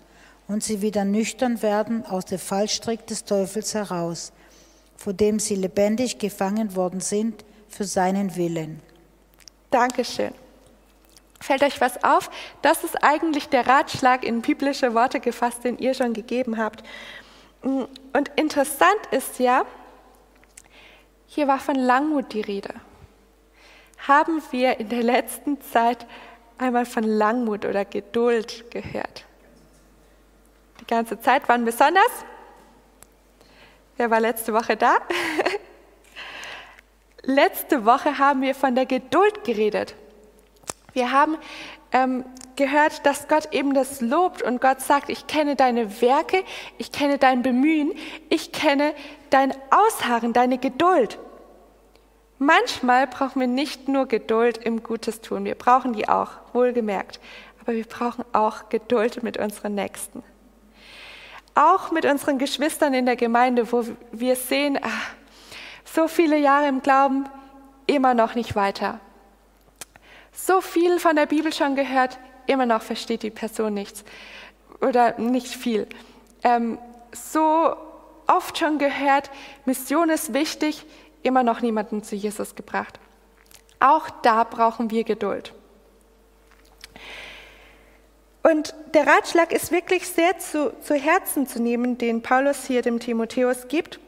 und 0.52 0.62
sie 0.62 0.82
wieder 0.82 1.04
nüchtern 1.04 1.62
werden 1.62 2.04
aus 2.06 2.26
dem 2.26 2.38
Fallstrick 2.38 3.06
des 3.06 3.24
Teufels 3.24 3.74
heraus, 3.74 4.32
vor 4.96 5.12
dem 5.12 5.38
sie 5.38 5.56
lebendig 5.56 6.18
gefangen 6.18 6.76
worden 6.76 7.00
sind 7.00 7.44
für 7.68 7.84
seinen 7.84 8.36
Willen. 8.36 8.80
Dankeschön. 9.70 10.32
Fällt 11.40 11.62
euch 11.62 11.80
was 11.80 12.04
auf? 12.04 12.30
Das 12.60 12.84
ist 12.84 13.02
eigentlich 13.02 13.48
der 13.48 13.66
Ratschlag 13.66 14.24
in 14.24 14.42
biblische 14.42 14.94
Worte 14.94 15.18
gefasst, 15.18 15.64
den 15.64 15.78
ihr 15.78 15.94
schon 15.94 16.12
gegeben 16.12 16.58
habt. 16.58 16.84
Und 17.62 18.28
interessant 18.36 19.00
ist 19.10 19.38
ja, 19.38 19.64
hier 21.26 21.48
war 21.48 21.58
von 21.58 21.74
Langmut 21.74 22.32
die 22.32 22.42
Rede 22.42 22.74
haben 24.06 24.42
wir 24.50 24.80
in 24.80 24.88
der 24.88 25.02
letzten 25.02 25.60
Zeit 25.60 26.06
einmal 26.58 26.86
von 26.86 27.04
Langmut 27.04 27.64
oder 27.64 27.84
Geduld 27.84 28.70
gehört. 28.70 29.24
Die 30.82 30.86
ganze 30.88 31.20
Zeit, 31.20 31.42
wann 31.46 31.64
besonders? 31.64 32.10
Wer 33.96 34.10
war 34.10 34.18
letzte 34.18 34.52
Woche 34.52 34.76
da? 34.76 34.96
Letzte 37.22 37.84
Woche 37.84 38.18
haben 38.18 38.42
wir 38.42 38.52
von 38.56 38.74
der 38.74 38.84
Geduld 38.84 39.44
geredet. 39.44 39.94
Wir 40.92 41.12
haben 41.12 41.38
ähm, 41.92 42.24
gehört, 42.56 43.06
dass 43.06 43.28
Gott 43.28 43.52
eben 43.52 43.74
das 43.74 44.00
lobt 44.00 44.42
und 44.42 44.60
Gott 44.60 44.80
sagt, 44.80 45.08
ich 45.08 45.28
kenne 45.28 45.54
deine 45.54 46.02
Werke, 46.02 46.42
ich 46.78 46.90
kenne 46.90 47.18
dein 47.18 47.42
Bemühen, 47.42 47.92
ich 48.28 48.50
kenne 48.50 48.92
dein 49.30 49.54
Ausharren, 49.70 50.32
deine 50.32 50.58
Geduld. 50.58 51.20
Manchmal 52.40 53.06
brauchen 53.06 53.38
wir 53.38 53.46
nicht 53.46 53.86
nur 53.86 54.06
Geduld 54.06 54.58
im 54.58 54.82
Gutes 54.82 55.20
tun, 55.20 55.44
wir 55.44 55.54
brauchen 55.54 55.92
die 55.92 56.08
auch, 56.08 56.30
wohlgemerkt, 56.52 57.20
aber 57.60 57.74
wir 57.74 57.84
brauchen 57.84 58.24
auch 58.32 58.68
Geduld 58.68 59.22
mit 59.22 59.36
unseren 59.36 59.76
Nächsten. 59.76 60.24
Auch 61.54 61.90
mit 61.90 62.04
unseren 62.06 62.38
Geschwistern 62.38 62.94
in 62.94 63.06
der 63.06 63.16
Gemeinde, 63.16 63.70
wo 63.70 63.84
wir 64.10 64.36
sehen, 64.36 64.78
ach, 64.80 65.10
so 65.84 66.08
viele 66.08 66.38
Jahre 66.38 66.68
im 66.68 66.80
Glauben, 66.80 67.26
immer 67.86 68.14
noch 68.14 68.34
nicht 68.34 68.56
weiter. 68.56 69.00
So 70.32 70.60
viel 70.60 70.98
von 70.98 71.16
der 71.16 71.26
Bibel 71.26 71.52
schon 71.52 71.76
gehört, 71.76 72.18
immer 72.46 72.64
noch 72.64 72.82
versteht 72.82 73.22
die 73.22 73.30
Person 73.30 73.74
nichts 73.74 74.04
oder 74.80 75.18
nicht 75.18 75.48
viel. 75.54 75.86
Ähm, 76.42 76.78
so 77.12 77.76
oft 78.26 78.58
schon 78.58 78.78
gehört, 78.78 79.30
Mission 79.66 80.08
ist 80.08 80.32
wichtig, 80.32 80.86
immer 81.22 81.42
noch 81.42 81.60
niemanden 81.60 82.02
zu 82.02 82.16
Jesus 82.16 82.54
gebracht. 82.54 82.98
Auch 83.78 84.08
da 84.22 84.44
brauchen 84.44 84.90
wir 84.90 85.04
Geduld. 85.04 85.54
Und 88.42 88.74
der 88.94 89.06
Ratschlag 89.06 89.52
ist 89.52 89.70
wirklich 89.70 90.08
sehr 90.08 90.38
zu, 90.38 90.74
zu 90.80 90.94
Herzen 90.94 91.46
zu 91.46 91.62
nehmen, 91.62 91.96
den 91.98 92.22
Paulus 92.22 92.64
hier 92.64 92.82
dem 92.82 92.98
Timotheus 92.98 93.68
gibt, 93.68 94.00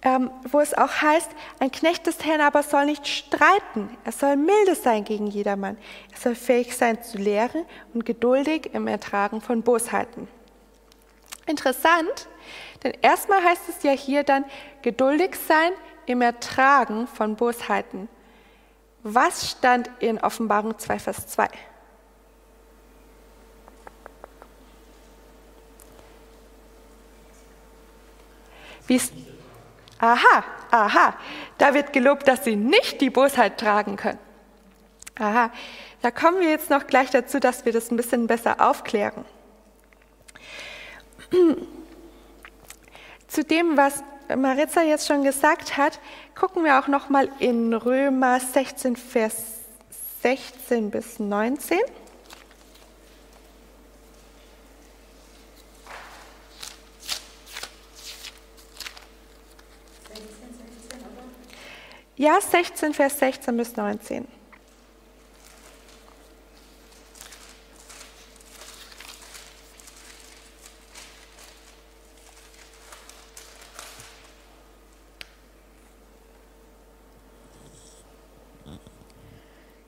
ähm, 0.00 0.30
wo 0.50 0.60
es 0.60 0.74
auch 0.74 1.02
heißt, 1.02 1.30
ein 1.58 1.70
Knecht 1.70 2.06
des 2.06 2.24
Herrn 2.24 2.40
aber 2.40 2.62
soll 2.62 2.86
nicht 2.86 3.06
streiten, 3.06 3.96
er 4.04 4.12
soll 4.12 4.36
milde 4.36 4.74
sein 4.74 5.04
gegen 5.04 5.26
jedermann, 5.26 5.76
er 6.12 6.18
soll 6.18 6.34
fähig 6.34 6.76
sein 6.76 7.02
zu 7.02 7.18
lehren 7.18 7.64
und 7.92 8.06
geduldig 8.06 8.70
im 8.72 8.86
Ertragen 8.86 9.40
von 9.40 9.62
Bosheiten. 9.62 10.28
Interessant, 11.46 12.28
denn 12.82 12.92
erstmal 13.02 13.42
heißt 13.42 13.68
es 13.68 13.82
ja 13.82 13.90
hier 13.90 14.22
dann 14.22 14.44
geduldig 14.82 15.36
sein 15.46 15.72
im 16.06 16.22
Ertragen 16.22 17.06
von 17.06 17.36
Bosheiten. 17.36 18.08
Was 19.02 19.50
stand 19.50 19.90
in 19.98 20.18
Offenbarung 20.20 20.78
2, 20.78 20.98
Vers 20.98 21.26
2? 21.26 21.48
Wie's, 28.88 29.12
aha, 29.98 30.44
aha, 30.70 31.14
da 31.58 31.74
wird 31.74 31.92
gelobt, 31.92 32.26
dass 32.26 32.44
sie 32.44 32.56
nicht 32.56 33.00
die 33.00 33.10
Bosheit 33.10 33.58
tragen 33.58 33.96
können. 33.96 34.18
Aha, 35.18 35.50
da 36.02 36.10
kommen 36.10 36.40
wir 36.40 36.48
jetzt 36.48 36.70
noch 36.70 36.86
gleich 36.86 37.10
dazu, 37.10 37.38
dass 37.38 37.64
wir 37.64 37.72
das 37.72 37.90
ein 37.90 37.96
bisschen 37.96 38.26
besser 38.26 38.56
aufklären. 38.60 39.24
Zu 43.28 43.44
dem, 43.44 43.76
was 43.76 44.02
Maritza 44.34 44.82
jetzt 44.82 45.06
schon 45.06 45.22
gesagt 45.22 45.76
hat, 45.76 46.00
gucken 46.34 46.64
wir 46.64 46.78
auch 46.78 46.88
noch 46.88 47.08
mal 47.08 47.28
in 47.38 47.74
Römer 47.74 48.40
16, 48.40 48.96
Vers 48.96 49.34
16 50.22 50.90
bis 50.90 51.18
19. 51.18 51.78
Ja, 62.18 62.40
16, 62.40 62.94
Vers 62.94 63.20
16 63.20 63.56
bis 63.56 63.76
19. 63.76 64.26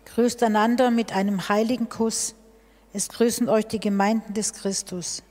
Grüßt 0.04 0.40
einander 0.44 0.92
mit 0.92 1.12
einem 1.12 1.48
heiligen 1.48 1.88
Kuss. 1.88 2.36
Es 2.92 3.08
grüßen 3.08 3.48
euch 3.48 3.66
die 3.66 3.80
Gemeinden 3.80 4.34
des 4.34 4.52
Christus. 4.52 5.24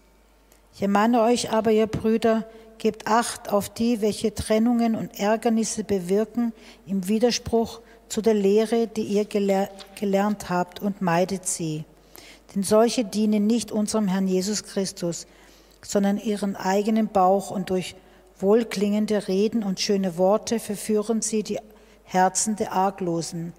Ich 0.73 0.81
ermahne 0.81 1.21
euch 1.21 1.53
aber, 1.53 1.71
ihr 1.71 1.87
Brüder, 1.87 2.45
Gebt 2.79 3.07
Acht 3.07 3.51
auf 3.51 3.69
die, 3.69 4.01
welche 4.01 4.33
Trennungen 4.33 4.95
und 4.95 5.19
Ärgernisse 5.19 5.83
bewirken 5.83 6.53
im 6.87 7.07
Widerspruch 7.09 7.81
zu 8.07 8.21
der 8.21 8.33
Lehre, 8.33 8.87
die 8.87 9.03
ihr 9.03 9.25
gelernt 9.25 10.49
habt, 10.49 10.81
und 10.81 11.01
meidet 11.01 11.45
sie. 11.45 11.83
Denn 12.55 12.63
solche 12.63 13.03
dienen 13.03 13.47
nicht 13.47 13.71
unserem 13.71 14.07
Herrn 14.07 14.27
Jesus 14.27 14.63
Christus, 14.63 15.27
sondern 15.81 16.17
ihren 16.17 16.55
eigenen 16.55 17.09
Bauch 17.09 17.51
und 17.51 17.69
durch 17.69 17.95
wohlklingende 18.39 19.27
Reden 19.27 19.61
und 19.63 19.81
schöne 19.81 20.17
Worte 20.17 20.59
verführen 20.59 21.21
sie 21.21 21.43
die 21.43 21.59
Herzen 22.05 22.55
der 22.55 22.71
Arglosen. 22.71 23.51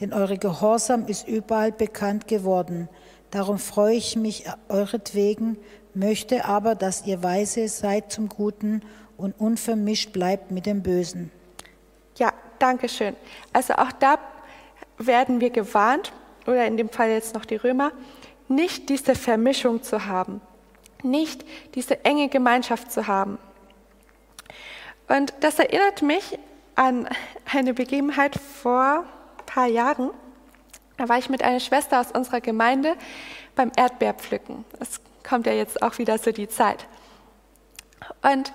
Denn 0.00 0.12
eure 0.12 0.38
Gehorsam 0.38 1.06
ist 1.06 1.26
überall 1.26 1.72
bekannt 1.72 2.28
geworden. 2.28 2.88
Darum 3.32 3.58
freue 3.58 3.96
ich 3.96 4.14
mich 4.14 4.44
euretwegen 4.68 5.58
möchte 5.94 6.44
aber, 6.44 6.74
dass 6.74 7.06
ihr 7.06 7.22
weise 7.22 7.68
seid 7.68 8.12
zum 8.12 8.28
Guten 8.28 8.82
und 9.16 9.38
unvermischt 9.38 10.12
bleibt 10.12 10.50
mit 10.50 10.66
dem 10.66 10.82
Bösen. 10.82 11.30
Ja, 12.16 12.32
danke 12.58 12.88
schön. 12.88 13.16
Also 13.52 13.74
auch 13.74 13.92
da 13.92 14.18
werden 14.98 15.40
wir 15.40 15.50
gewarnt, 15.50 16.12
oder 16.46 16.66
in 16.66 16.76
dem 16.76 16.88
Fall 16.88 17.10
jetzt 17.10 17.34
noch 17.34 17.44
die 17.44 17.56
Römer, 17.56 17.92
nicht 18.48 18.88
diese 18.88 19.14
Vermischung 19.14 19.82
zu 19.82 20.06
haben, 20.06 20.40
nicht 21.02 21.44
diese 21.74 22.04
enge 22.04 22.28
Gemeinschaft 22.28 22.92
zu 22.92 23.06
haben. 23.06 23.38
Und 25.08 25.32
das 25.40 25.58
erinnert 25.58 26.02
mich 26.02 26.38
an 26.74 27.08
eine 27.52 27.74
Begebenheit 27.74 28.36
vor 28.36 29.04
ein 29.38 29.46
paar 29.46 29.66
Jahren. 29.66 30.10
Da 30.96 31.08
war 31.08 31.18
ich 31.18 31.28
mit 31.28 31.42
einer 31.42 31.60
Schwester 31.60 32.00
aus 32.00 32.12
unserer 32.12 32.40
Gemeinde 32.40 32.96
beim 33.54 33.70
Erdbeerpflücken. 33.76 34.64
Das 34.78 35.00
kommt 35.28 35.46
ja 35.46 35.52
jetzt 35.52 35.82
auch 35.82 35.98
wieder 35.98 36.18
so 36.18 36.30
die 36.32 36.48
Zeit. 36.48 36.86
Und 38.22 38.52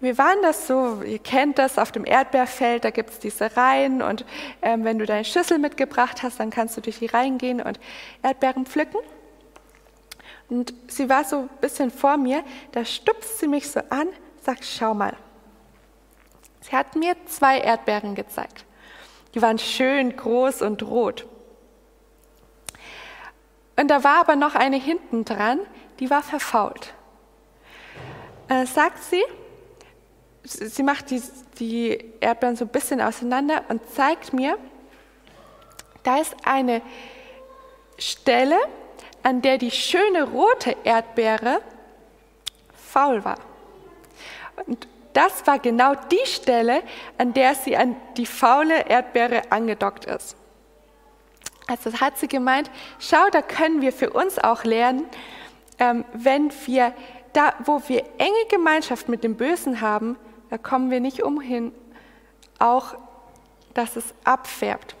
wir 0.00 0.18
waren 0.18 0.42
das 0.42 0.66
so, 0.66 1.02
ihr 1.02 1.18
kennt 1.18 1.58
das, 1.58 1.78
auf 1.78 1.90
dem 1.90 2.04
Erdbeerfeld, 2.04 2.84
da 2.84 2.90
gibt 2.90 3.10
es 3.10 3.18
diese 3.18 3.56
Reihen 3.56 4.02
und 4.02 4.26
ähm, 4.60 4.84
wenn 4.84 4.98
du 4.98 5.06
deine 5.06 5.24
Schüssel 5.24 5.58
mitgebracht 5.58 6.22
hast, 6.22 6.38
dann 6.38 6.50
kannst 6.50 6.76
du 6.76 6.80
durch 6.82 6.98
die 6.98 7.06
Reihen 7.06 7.38
gehen 7.38 7.62
und 7.62 7.80
Erdbeeren 8.22 8.66
pflücken. 8.66 9.00
Und 10.48 10.74
sie 10.88 11.08
war 11.08 11.24
so 11.24 11.40
ein 11.40 11.48
bisschen 11.60 11.90
vor 11.90 12.18
mir, 12.18 12.44
da 12.72 12.84
stupst 12.84 13.38
sie 13.38 13.48
mich 13.48 13.70
so 13.70 13.80
an, 13.88 14.08
sagt, 14.42 14.64
schau 14.64 14.94
mal. 14.94 15.16
Sie 16.60 16.76
hat 16.76 16.94
mir 16.94 17.14
zwei 17.26 17.58
Erdbeeren 17.58 18.14
gezeigt. 18.14 18.64
Die 19.34 19.42
waren 19.42 19.58
schön 19.58 20.16
groß 20.16 20.62
und 20.62 20.82
rot. 20.82 21.26
Und 23.78 23.88
da 23.88 24.04
war 24.04 24.20
aber 24.20 24.36
noch 24.36 24.54
eine 24.54 24.76
hinten 24.76 25.24
dran, 25.24 25.60
die 25.98 26.10
war 26.10 26.22
verfault. 26.22 26.94
Äh, 28.48 28.66
sagt 28.66 29.02
sie, 29.02 29.22
sie 30.44 30.82
macht 30.82 31.10
die, 31.10 31.22
die 31.58 32.12
Erdbeeren 32.20 32.56
so 32.56 32.64
ein 32.64 32.68
bisschen 32.68 33.00
auseinander 33.00 33.64
und 33.68 33.82
zeigt 33.94 34.32
mir, 34.32 34.58
da 36.02 36.18
ist 36.18 36.36
eine 36.44 36.82
Stelle, 37.98 38.56
an 39.22 39.42
der 39.42 39.58
die 39.58 39.72
schöne 39.72 40.22
rote 40.22 40.76
Erdbeere 40.84 41.60
faul 42.72 43.24
war. 43.24 43.38
Und 44.66 44.86
das 45.12 45.46
war 45.46 45.58
genau 45.58 45.94
die 45.94 46.26
Stelle, 46.26 46.82
an 47.18 47.32
der 47.32 47.54
sie 47.54 47.76
an 47.76 47.96
die 48.16 48.26
faule 48.26 48.86
Erdbeere 48.88 49.50
angedockt 49.50 50.04
ist. 50.04 50.36
Also 51.66 51.92
hat 52.00 52.18
sie 52.18 52.28
gemeint, 52.28 52.70
schau, 53.00 53.28
da 53.32 53.42
können 53.42 53.80
wir 53.80 53.92
für 53.92 54.10
uns 54.10 54.38
auch 54.38 54.62
lernen, 54.62 55.06
wenn 55.78 56.50
wir 56.66 56.92
da, 57.32 57.54
wo 57.64 57.82
wir 57.86 58.04
enge 58.18 58.46
Gemeinschaft 58.50 59.08
mit 59.08 59.22
dem 59.22 59.36
Bösen 59.36 59.80
haben, 59.80 60.16
da 60.48 60.58
kommen 60.58 60.90
wir 60.90 61.00
nicht 61.00 61.22
umhin, 61.22 61.72
auch, 62.58 62.96
dass 63.74 63.96
es 63.96 64.14
abfärbt. 64.24 64.96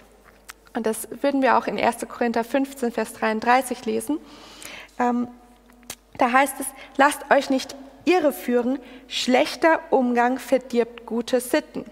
Und 0.74 0.86
das 0.86 1.08
würden 1.22 1.40
wir 1.40 1.56
auch 1.56 1.66
in 1.66 1.80
1. 1.80 2.06
Korinther 2.08 2.44
15, 2.44 2.92
Vers 2.92 3.14
33 3.14 3.86
lesen. 3.86 4.18
Ähm, 4.98 5.28
da 6.18 6.32
heißt 6.32 6.60
es, 6.60 6.66
lasst 6.96 7.30
euch 7.30 7.48
nicht 7.48 7.74
irreführen, 8.04 8.78
schlechter 9.08 9.80
Umgang 9.90 10.38
verdirbt 10.38 11.06
gute 11.06 11.40
Sitten. 11.40 11.84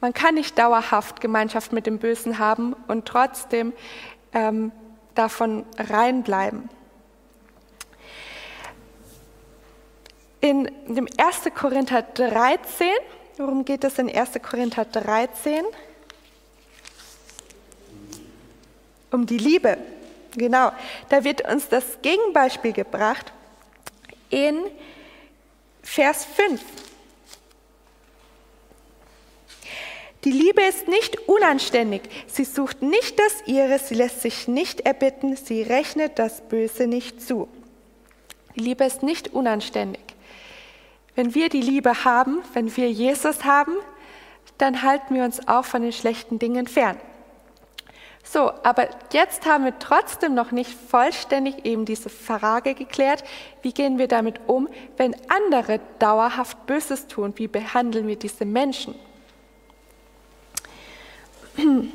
Man 0.00 0.14
kann 0.14 0.34
nicht 0.34 0.58
dauerhaft 0.58 1.20
Gemeinschaft 1.20 1.72
mit 1.72 1.86
dem 1.86 1.98
Bösen 1.98 2.38
haben 2.38 2.74
und 2.88 3.06
trotzdem 3.06 3.72
ähm, 4.32 4.72
davon 5.14 5.66
reinbleiben. 5.76 6.70
In 10.40 10.70
dem 10.86 11.06
1. 11.18 11.54
Korinther 11.54 12.02
13, 12.02 12.88
Worum 13.40 13.64
geht 13.64 13.84
es 13.84 13.98
in 13.98 14.14
1. 14.14 14.32
Korinther 14.42 14.84
13? 14.84 15.64
Um 19.10 19.24
die 19.24 19.38
Liebe. 19.38 19.78
Genau. 20.36 20.72
Da 21.08 21.24
wird 21.24 21.50
uns 21.50 21.66
das 21.68 22.02
Gegenbeispiel 22.02 22.74
gebracht 22.74 23.32
in 24.28 24.58
Vers 25.82 26.26
5. 26.26 26.60
Die 30.24 30.32
Liebe 30.32 30.62
ist 30.62 30.86
nicht 30.86 31.26
unanständig. 31.26 32.02
Sie 32.26 32.44
sucht 32.44 32.82
nicht 32.82 33.18
das 33.18 33.42
Ihre, 33.46 33.78
sie 33.78 33.94
lässt 33.94 34.20
sich 34.20 34.48
nicht 34.48 34.80
erbitten, 34.80 35.34
sie 35.34 35.62
rechnet 35.62 36.18
das 36.18 36.42
Böse 36.42 36.86
nicht 36.86 37.22
zu. 37.22 37.48
Die 38.54 38.60
Liebe 38.60 38.84
ist 38.84 39.02
nicht 39.02 39.32
unanständig. 39.32 40.09
Wenn 41.20 41.34
wir 41.34 41.50
die 41.50 41.60
Liebe 41.60 42.06
haben, 42.06 42.38
wenn 42.54 42.74
wir 42.78 42.90
Jesus 42.90 43.44
haben, 43.44 43.74
dann 44.56 44.82
halten 44.82 45.14
wir 45.14 45.22
uns 45.24 45.46
auch 45.48 45.66
von 45.66 45.82
den 45.82 45.92
schlechten 45.92 46.38
Dingen 46.38 46.66
fern. 46.66 46.96
So, 48.24 48.50
aber 48.62 48.88
jetzt 49.12 49.44
haben 49.44 49.66
wir 49.66 49.78
trotzdem 49.78 50.32
noch 50.32 50.50
nicht 50.50 50.70
vollständig 50.72 51.66
eben 51.66 51.84
diese 51.84 52.08
Frage 52.08 52.72
geklärt, 52.72 53.22
wie 53.60 53.74
gehen 53.74 53.98
wir 53.98 54.08
damit 54.08 54.40
um, 54.46 54.66
wenn 54.96 55.14
andere 55.28 55.80
dauerhaft 55.98 56.64
Böses 56.64 57.06
tun, 57.06 57.34
wie 57.36 57.48
behandeln 57.48 58.06
wir 58.06 58.16
diese 58.16 58.46
Menschen? 58.46 58.94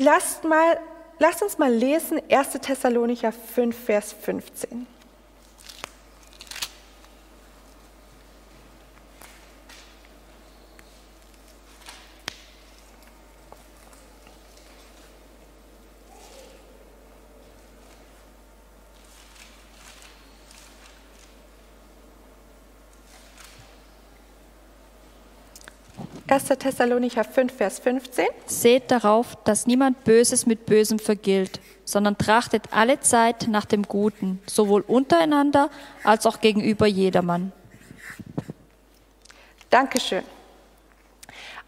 Lasst, 0.00 0.42
mal, 0.42 0.80
lasst 1.18 1.42
uns 1.42 1.58
mal 1.58 1.72
lesen 1.72 2.20
1. 2.30 2.52
Thessalonicher 2.60 3.32
5, 3.32 3.76
Vers 3.76 4.12
15. 4.12 4.86
1. 26.38 26.56
Thessalonicher 26.56 27.24
5, 27.24 27.52
Vers 27.52 27.80
15. 27.80 28.26
Seht 28.46 28.92
darauf, 28.92 29.36
dass 29.42 29.66
niemand 29.66 30.04
Böses 30.04 30.46
mit 30.46 30.66
Bösem 30.66 31.00
vergilt, 31.00 31.60
sondern 31.84 32.16
trachtet 32.16 32.66
alle 32.70 33.00
Zeit 33.00 33.48
nach 33.48 33.64
dem 33.64 33.82
Guten, 33.82 34.40
sowohl 34.46 34.82
untereinander 34.82 35.68
als 36.04 36.26
auch 36.26 36.40
gegenüber 36.40 36.86
jedermann. 36.86 37.50
Dankeschön. 39.68 40.22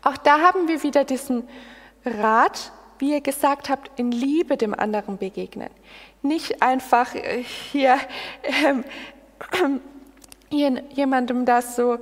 Auch 0.03 0.17
da 0.17 0.41
haben 0.41 0.69
wir 0.69 0.85
wieder 0.85 1.05
diesen 1.05 1.49
Rat, 2.05 2.71
wie 3.01 3.11
ihr 3.11 3.21
gesagt 3.21 3.69
habt, 3.69 3.99
in 3.99 4.13
Liebe 4.13 4.57
dem 4.57 4.73
anderen 4.73 5.19
begegnen. 5.19 5.71
Nicht 6.23 6.63
einfach 6.63 7.15
äh, 7.17 7.43
hier 7.43 7.99
ähm, 8.65 8.85
jemandem 10.51 11.45
das 11.45 11.75
so 11.75 11.99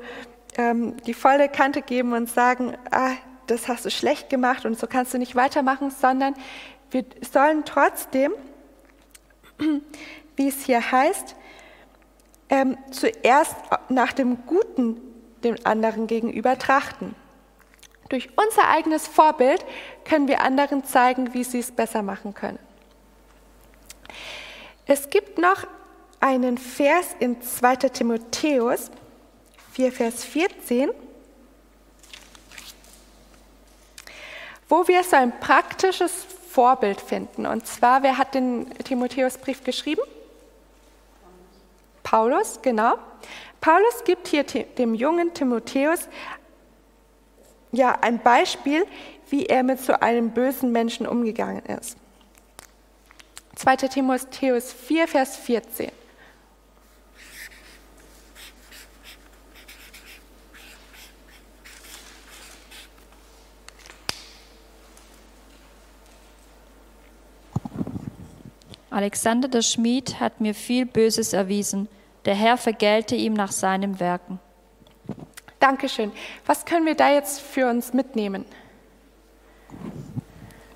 ähm, 0.59 0.97
die 1.05 1.15
volle 1.15 1.49
Kante 1.49 1.81
geben 1.81 2.13
und 2.13 2.29
sagen, 2.29 2.77
ah, 2.91 3.13
das 3.47 3.69
hast 3.69 3.87
du 3.87 3.91
schlecht 3.91 4.29
gemacht 4.29 4.67
und 4.67 4.79
so 4.79 4.87
kannst 4.87 5.15
du 5.15 5.19
nicht 5.19 5.35
weitermachen, 5.35 5.91
sondern 5.91 6.35
wir 6.91 7.05
sollen 7.33 7.65
trotzdem, 7.65 8.33
wie 10.37 10.49
es 10.49 10.65
hier 10.65 10.93
heißt, 10.93 11.35
ähm, 12.51 12.77
zuerst 12.91 13.57
nach 13.89 14.13
dem 14.13 14.45
Guten 14.47 15.01
dem 15.45 15.57
anderen 15.65 16.07
gegenüber 16.07 16.59
trachten. 16.59 17.15
Durch 18.09 18.31
unser 18.37 18.69
eigenes 18.69 19.07
Vorbild 19.07 19.65
können 20.05 20.29
wir 20.29 20.43
anderen 20.43 20.85
zeigen, 20.85 21.35
wie 21.35 21.45
sie 21.45 21.59
es 21.59 21.71
besser 21.71 22.03
machen 22.03 22.35
können. 22.35 22.59
Es 24.87 25.11
gibt 25.11 25.39
noch 25.39 25.67
einen 26.19 26.57
Vers 26.59 27.15
in 27.19 27.41
2 27.43 27.77
Timotheus, 27.77 28.91
4, 29.79 29.93
Vers 29.93 30.25
14, 30.25 30.91
wo 34.69 34.89
wir 34.89 35.05
so 35.05 35.15
ein 35.15 35.39
praktisches 35.39 36.11
Vorbild 36.51 37.01
finden. 37.01 37.47
Und 37.47 37.65
zwar, 37.65 38.03
wer 38.03 38.19
hat 38.19 38.35
den 38.35 38.69
Timotheusbrief 38.83 39.63
geschrieben? 39.63 40.03
Paulus, 42.03 42.59
genau. 42.61 42.99
Paulus 43.61 44.03
gibt 44.05 44.27
hier 44.27 44.43
dem 44.43 44.97
jungen 44.97 45.33
Timotheus 45.33 46.09
ja 47.71 47.97
ein 48.01 48.19
Beispiel, 48.19 48.85
wie 49.31 49.47
er 49.47 49.63
mit 49.63 49.81
so 49.81 49.93
einem 49.93 50.31
bösen 50.31 50.73
Menschen 50.73 51.07
umgegangen 51.07 51.65
ist. 51.67 51.97
2. 53.55 53.77
Timotheus 53.77 54.73
4, 54.73 55.07
Vers 55.07 55.37
14. 55.37 55.93
Alexander 68.91 69.49
der 69.49 69.63
Schmied 69.63 70.21
hat 70.21 70.41
mir 70.41 70.55
viel 70.55 70.87
Böses 70.87 71.33
erwiesen. 71.33 71.89
Der 72.25 72.35
Herr 72.35 72.57
vergelte 72.57 73.17
ihm 73.17 73.35
nach 73.35 73.53
seinen 73.53 74.01
Werken. 74.01 74.41
Dankeschön. 75.61 76.13
Was 76.47 76.65
können 76.65 76.87
wir 76.87 76.95
da 76.95 77.11
jetzt 77.11 77.41
für 77.41 77.69
uns 77.69 77.93
mitnehmen? 77.93 78.45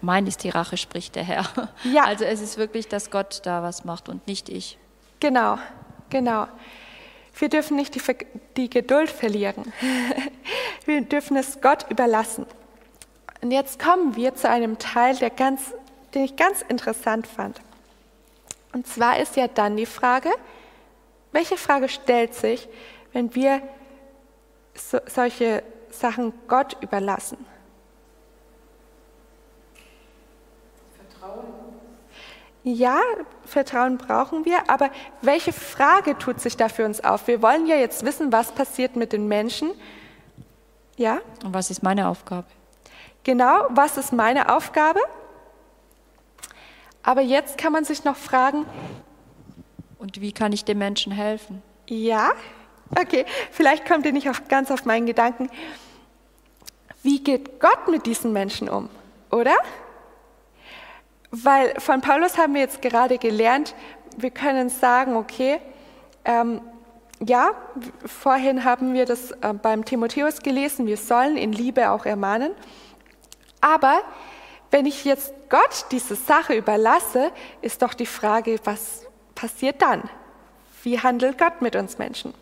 Mein 0.01 0.27
ist 0.27 0.43
die 0.43 0.49
Rache, 0.51 0.77
spricht 0.77 1.15
der 1.15 1.25
Herr. 1.25 1.47
Ja. 1.85 2.05
Also 2.07 2.25
es 2.25 2.41
ist 2.41 2.59
wirklich, 2.59 2.89
dass 2.89 3.11
Gott 3.11 3.41
da 3.45 3.63
was 3.63 3.85
macht 3.85 4.09
und 4.09 4.27
nicht 4.27 4.49
ich. 4.49 4.79
Genau, 5.21 5.59
genau. 6.11 6.49
Wir 7.39 7.49
dürfen 7.49 7.77
nicht 7.77 7.95
die, 7.95 8.03
die 8.57 8.69
Geduld 8.69 9.09
verlieren. 9.09 9.73
Wir 10.85 11.01
dürfen 11.01 11.37
es 11.37 11.61
Gott 11.61 11.87
überlassen. 11.91 12.45
Und 13.41 13.53
jetzt 13.53 13.79
kommen 13.79 14.17
wir 14.17 14.35
zu 14.35 14.49
einem 14.49 14.79
Teil, 14.79 15.17
der 15.17 15.31
ganz, 15.31 15.75
den 16.15 16.25
ich 16.25 16.37
ganz 16.37 16.63
interessant 16.63 17.27
fand. 17.27 17.61
Und 18.73 18.87
zwar 18.87 19.19
ist 19.19 19.37
ja 19.37 19.49
dann 19.49 19.77
die 19.77 19.87
Frage, 19.87 20.31
welche 21.33 21.57
Frage 21.57 21.89
stellt 21.89 22.35
sich, 22.35 22.69
wenn 23.13 23.35
wir 23.35 23.63
so, 24.75 24.99
solche 25.07 25.63
Sachen 25.91 26.33
Gott 26.49 26.77
überlassen? 26.81 27.45
Vertrauen. 30.97 31.45
Ja, 32.65 33.01
Vertrauen 33.45 33.99
brauchen 33.99 34.45
wir, 34.45 34.71
aber 34.71 34.91
welche 35.21 35.53
Frage 35.53 36.17
tut 36.17 36.41
sich 36.41 36.57
da 36.57 36.69
für 36.69 36.85
uns 36.85 37.03
auf? 37.03 37.27
Wir 37.27 37.43
wollen 37.43 37.67
ja 37.67 37.77
jetzt 37.77 38.05
wissen, 38.05 38.33
was 38.33 38.53
passiert 38.53 38.97
mit 38.97 39.13
den 39.13 39.27
Menschen. 39.27 39.73
Ja? 40.97 41.21
Und 41.45 41.53
was 41.53 41.71
ist 41.71 41.83
meine 41.83 42.09
Aufgabe? 42.09 42.47
Genau, 43.25 43.67
was 43.71 43.97
ist 43.97 44.13
meine 44.13 44.55
Aufgabe? 44.55 45.01
Aber 47.03 47.21
jetzt 47.21 47.59
kann 47.59 47.73
man 47.73 47.85
sich 47.85 48.05
noch 48.05 48.17
fragen, 48.17 48.67
und 49.99 50.21
wie 50.21 50.33
kann 50.33 50.53
ich 50.53 50.65
den 50.65 50.79
Menschen 50.79 51.13
helfen? 51.13 51.63
Ja, 51.89 52.33
okay, 52.99 53.25
vielleicht 53.51 53.87
kommt 53.87 54.05
ihr 54.05 54.13
nicht 54.13 54.29
auf, 54.29 54.49
ganz 54.49 54.71
auf 54.71 54.85
meinen 54.85 55.07
Gedanken. 55.07 55.49
Wie 57.03 57.23
geht 57.23 57.61
Gott 57.61 57.89
mit 57.89 58.07
diesen 58.07 58.33
Menschen 58.33 58.69
um, 58.69 58.89
oder? 59.31 59.55
Weil 61.31 61.79
von 61.79 62.01
Paulus 62.01 62.37
haben 62.37 62.55
wir 62.55 62.61
jetzt 62.61 62.83
gerade 62.83 63.19
gelernt, 63.19 63.75
wir 64.17 64.31
können 64.31 64.69
sagen, 64.69 65.17
okay, 65.17 65.61
ähm, 66.25 66.61
ja, 67.25 67.53
vorhin 68.05 68.65
haben 68.65 68.93
wir 68.93 69.07
das 69.07 69.31
äh, 69.31 69.55
beim 69.55 69.85
Timotheus 69.85 70.41
gelesen, 70.41 70.87
wir 70.87 70.97
sollen 70.97 71.37
in 71.37 71.53
Liebe 71.53 71.91
auch 71.91 72.05
ermahnen, 72.05 72.53
aber 73.61 74.03
wenn 74.71 74.87
ich 74.87 75.05
jetzt 75.05 75.33
Gott 75.53 75.85
diese 75.91 76.17
Sache 76.17 76.55
überlasse, 76.55 77.31
ist 77.61 77.83
doch 77.83 77.93
die 77.93 78.07
Frage, 78.07 78.59
was 78.65 79.07
passiert 79.35 79.83
dann? 79.83 80.09
Wie 80.83 80.99
handelt 80.99 81.37
Gott 81.37 81.61
mit 81.61 81.77
uns 81.77 81.99
Menschen? 81.99 82.33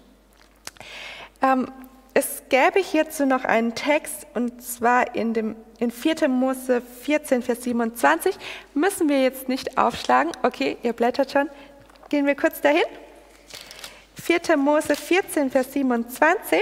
Ähm, 1.43 1.73
es 2.15 2.45
gäbe 2.51 2.79
hierzu 2.79 3.27
noch 3.27 3.45
einen 3.45 3.75
Text, 3.75 4.29
und 4.35 4.63
zwar 4.63 5.17
in, 5.17 5.35
dem, 5.35 5.57
in 5.81 5.91
4. 5.91 6.29
Mose 6.29 6.81
14, 7.03 7.43
Vers 7.43 7.65
27. 7.65 8.39
Müssen 8.75 9.09
wir 9.09 9.21
jetzt 9.21 9.49
nicht 9.49 9.77
aufschlagen. 9.77 10.31
Okay, 10.45 10.77
ihr 10.85 10.93
blättert 10.93 11.33
schon. 11.33 11.51
Gehen 12.11 12.27
wir 12.27 12.37
kurz 12.37 12.61
dahin. 12.61 12.85
4. 14.23 14.57
Mose 14.57 14.95
14, 14.95 15.51
Vers 15.51 15.73
27. 15.73 16.61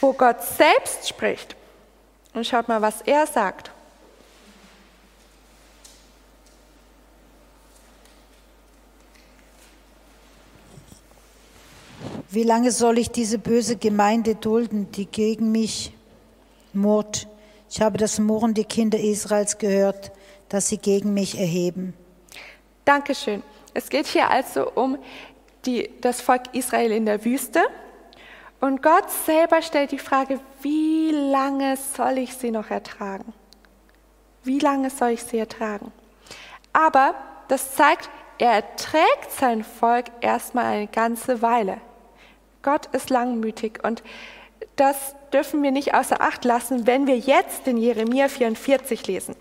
wo 0.00 0.12
Gott 0.12 0.42
selbst 0.42 1.08
spricht. 1.08 1.56
Und 2.34 2.46
schaut 2.46 2.68
mal, 2.68 2.82
was 2.82 3.00
er 3.02 3.26
sagt. 3.26 3.70
Wie 12.28 12.42
lange 12.42 12.70
soll 12.70 12.98
ich 12.98 13.10
diese 13.10 13.38
böse 13.38 13.76
Gemeinde 13.76 14.34
dulden, 14.34 14.92
die 14.92 15.06
gegen 15.06 15.52
mich 15.52 15.92
murrt? 16.74 17.26
Ich 17.70 17.80
habe 17.80 17.96
das 17.96 18.18
Murren 18.18 18.52
der 18.52 18.64
Kinder 18.64 18.98
Israels 18.98 19.56
gehört, 19.56 20.12
dass 20.50 20.68
sie 20.68 20.76
gegen 20.76 21.14
mich 21.14 21.38
erheben. 21.38 21.94
Dankeschön. 22.84 23.42
Es 23.72 23.88
geht 23.88 24.06
hier 24.06 24.28
also 24.28 24.70
um 24.72 24.98
die, 25.64 25.90
das 26.00 26.20
Volk 26.20 26.42
Israel 26.52 26.92
in 26.92 27.06
der 27.06 27.24
Wüste. 27.24 27.60
Und 28.60 28.82
Gott 28.82 29.10
selber 29.10 29.60
stellt 29.62 29.92
die 29.92 29.98
Frage, 29.98 30.40
wie 30.62 31.10
lange 31.10 31.76
soll 31.76 32.18
ich 32.18 32.34
sie 32.34 32.50
noch 32.50 32.70
ertragen? 32.70 33.32
Wie 34.44 34.58
lange 34.58 34.90
soll 34.90 35.10
ich 35.10 35.22
sie 35.22 35.38
ertragen? 35.38 35.92
Aber 36.72 37.14
das 37.48 37.74
zeigt, 37.74 38.08
er 38.38 38.52
erträgt 38.52 39.30
sein 39.38 39.64
Volk 39.64 40.06
erstmal 40.20 40.66
eine 40.66 40.86
ganze 40.86 41.42
Weile. 41.42 41.80
Gott 42.62 42.86
ist 42.86 43.10
langmütig 43.10 43.84
und 43.84 44.02
das 44.76 45.14
dürfen 45.32 45.62
wir 45.62 45.70
nicht 45.70 45.94
außer 45.94 46.20
Acht 46.20 46.44
lassen, 46.44 46.86
wenn 46.86 47.06
wir 47.06 47.16
jetzt 47.16 47.66
den 47.66 47.76
Jeremia 47.76 48.28
44 48.28 49.06
lesen. 49.06 49.36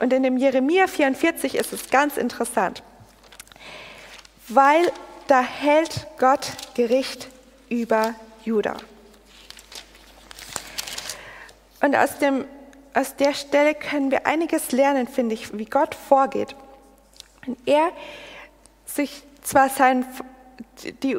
Und 0.00 0.12
in 0.12 0.22
dem 0.22 0.36
Jeremia 0.36 0.86
44 0.86 1.54
ist 1.54 1.72
es 1.72 1.90
ganz 1.90 2.16
interessant, 2.16 2.82
weil 4.48 4.90
da 5.26 5.40
hält 5.42 6.06
Gott 6.18 6.52
Gericht 6.74 7.28
über 7.68 8.14
Juda. 8.44 8.76
Und 11.82 11.96
aus, 11.96 12.18
dem, 12.18 12.44
aus 12.94 13.16
der 13.16 13.34
Stelle 13.34 13.74
können 13.74 14.10
wir 14.10 14.26
einiges 14.26 14.72
lernen, 14.72 15.08
finde 15.08 15.34
ich, 15.34 15.56
wie 15.56 15.64
Gott 15.64 15.94
vorgeht. 15.94 16.54
Und 17.46 17.58
er 17.66 17.90
sich 18.84 19.22
zwar 19.42 19.68
sein, 19.70 20.04
die 21.02 21.18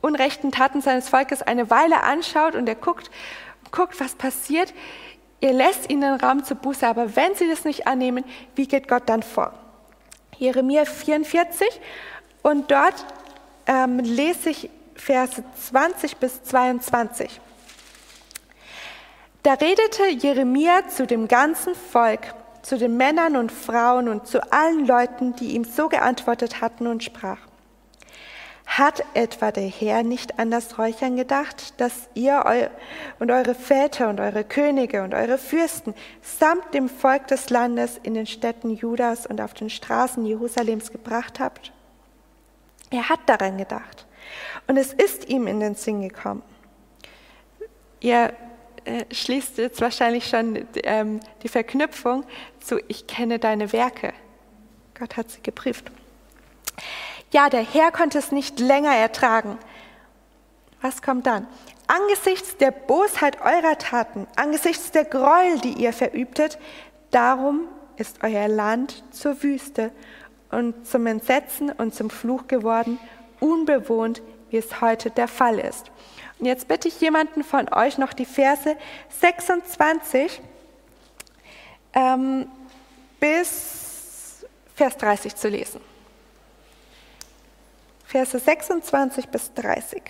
unrechten 0.00 0.52
Taten 0.52 0.80
seines 0.80 1.08
Volkes 1.08 1.42
eine 1.42 1.68
Weile 1.70 2.02
anschaut 2.04 2.54
und 2.54 2.68
er 2.68 2.74
guckt, 2.74 3.10
guckt, 3.70 4.00
was 4.00 4.14
passiert, 4.14 4.72
er 5.40 5.52
lässt 5.52 5.90
ihnen 5.90 6.20
Raum 6.20 6.44
zur 6.44 6.58
Buße, 6.58 6.86
aber 6.86 7.16
wenn 7.16 7.34
sie 7.34 7.48
das 7.48 7.64
nicht 7.64 7.86
annehmen, 7.86 8.24
wie 8.54 8.66
geht 8.66 8.88
Gott 8.88 9.04
dann 9.06 9.22
vor? 9.22 9.54
Jeremia 10.36 10.84
44 10.84 11.80
und 12.42 12.70
dort 12.70 13.06
ähm, 13.66 13.98
lese 13.98 14.50
ich 14.50 14.70
Verse 15.00 15.42
20 15.56 16.18
bis 16.18 16.42
22. 16.42 17.40
Da 19.42 19.54
redete 19.54 20.08
Jeremia 20.10 20.88
zu 20.88 21.06
dem 21.06 21.26
ganzen 21.26 21.74
Volk, 21.74 22.34
zu 22.60 22.76
den 22.76 22.98
Männern 22.98 23.36
und 23.36 23.50
Frauen 23.50 24.08
und 24.08 24.26
zu 24.26 24.52
allen 24.52 24.86
Leuten, 24.86 25.34
die 25.34 25.52
ihm 25.52 25.64
so 25.64 25.88
geantwortet 25.88 26.60
hatten 26.60 26.86
und 26.86 27.02
sprach. 27.02 27.38
Hat 28.66 29.02
etwa 29.14 29.50
der 29.50 29.66
Herr 29.66 30.02
nicht 30.02 30.38
an 30.38 30.50
das 30.50 30.78
Räuchern 30.78 31.16
gedacht, 31.16 31.80
dass 31.80 32.08
ihr 32.14 32.70
und 33.18 33.30
eure 33.30 33.54
Väter 33.54 34.10
und 34.10 34.20
eure 34.20 34.44
Könige 34.44 35.02
und 35.02 35.14
eure 35.14 35.38
Fürsten 35.38 35.94
samt 36.20 36.74
dem 36.74 36.90
Volk 36.90 37.26
des 37.28 37.48
Landes 37.48 37.98
in 38.02 38.12
den 38.12 38.26
Städten 38.26 38.70
Judas 38.70 39.26
und 39.26 39.40
auf 39.40 39.54
den 39.54 39.70
Straßen 39.70 40.26
Jerusalems 40.26 40.92
gebracht 40.92 41.40
habt? 41.40 41.72
Er 42.90 43.08
hat 43.08 43.20
daran 43.26 43.56
gedacht 43.56 44.06
und 44.66 44.76
es 44.76 44.92
ist 44.92 45.28
ihm 45.28 45.46
in 45.46 45.60
den 45.60 45.74
Sinn 45.74 46.02
gekommen. 46.02 46.42
Ihr 48.00 48.32
äh, 48.84 49.04
schließt 49.12 49.58
jetzt 49.58 49.80
wahrscheinlich 49.80 50.26
schon 50.26 50.66
ähm, 50.84 51.20
die 51.42 51.48
Verknüpfung 51.48 52.24
zu 52.60 52.80
Ich 52.88 53.06
kenne 53.06 53.38
deine 53.38 53.72
Werke. 53.72 54.12
Gott 54.98 55.16
hat 55.16 55.30
sie 55.30 55.42
geprüft. 55.42 55.90
Ja, 57.32 57.48
der 57.48 57.62
Herr 57.62 57.92
konnte 57.92 58.18
es 58.18 58.32
nicht 58.32 58.58
länger 58.58 58.94
ertragen. 58.94 59.58
Was 60.80 61.02
kommt 61.02 61.26
dann? 61.26 61.46
Angesichts 61.86 62.56
der 62.56 62.70
Bosheit 62.70 63.40
eurer 63.40 63.76
Taten, 63.76 64.26
angesichts 64.36 64.92
der 64.92 65.04
Gräuel, 65.04 65.58
die 65.60 65.72
ihr 65.72 65.92
verübtet, 65.92 66.58
darum 67.10 67.68
ist 67.96 68.22
euer 68.22 68.48
Land 68.48 69.04
zur 69.10 69.42
Wüste 69.42 69.92
und 70.50 70.86
zum 70.86 71.06
Entsetzen 71.06 71.70
und 71.70 71.94
zum 71.94 72.08
Fluch 72.08 72.46
geworden, 72.46 72.98
unbewohnt, 73.40 74.22
wie 74.50 74.58
es 74.58 74.80
heute 74.80 75.10
der 75.10 75.28
Fall 75.28 75.58
ist. 75.58 75.90
Und 76.38 76.46
jetzt 76.46 76.68
bitte 76.68 76.88
ich 76.88 77.00
jemanden 77.00 77.44
von 77.44 77.72
euch 77.72 77.98
noch 77.98 78.12
die 78.12 78.24
Verse 78.24 78.76
26 79.20 80.40
ähm, 81.92 82.46
bis 83.18 84.46
Vers 84.74 84.96
30 84.96 85.36
zu 85.36 85.48
lesen. 85.48 85.80
Verse 88.06 88.38
26 88.38 89.28
bis 89.28 89.52
30. 89.54 90.02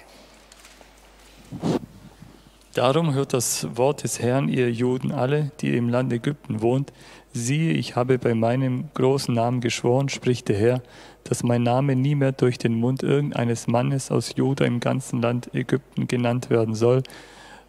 Darum 2.74 3.12
hört 3.14 3.32
das 3.32 3.66
Wort 3.76 4.04
des 4.04 4.20
Herrn, 4.20 4.48
ihr 4.48 4.70
Juden 4.70 5.10
alle, 5.10 5.50
die 5.60 5.76
im 5.76 5.88
Land 5.88 6.12
Ägypten 6.12 6.62
wohnt. 6.62 6.92
Siehe, 7.32 7.72
ich 7.72 7.96
habe 7.96 8.18
bei 8.18 8.34
meinem 8.34 8.88
großen 8.94 9.34
Namen 9.34 9.60
geschworen, 9.60 10.08
spricht 10.08 10.48
der 10.48 10.56
Herr, 10.56 10.82
dass 11.24 11.42
mein 11.42 11.62
Name 11.62 11.96
nie 11.96 12.14
mehr 12.14 12.32
durch 12.32 12.58
den 12.58 12.74
Mund 12.74 13.02
irgendeines 13.02 13.66
Mannes 13.66 14.10
aus 14.10 14.34
Juda 14.36 14.64
im 14.64 14.80
ganzen 14.80 15.20
Land 15.22 15.54
Ägypten 15.54 16.06
genannt 16.06 16.50
werden 16.50 16.74
soll, 16.74 17.02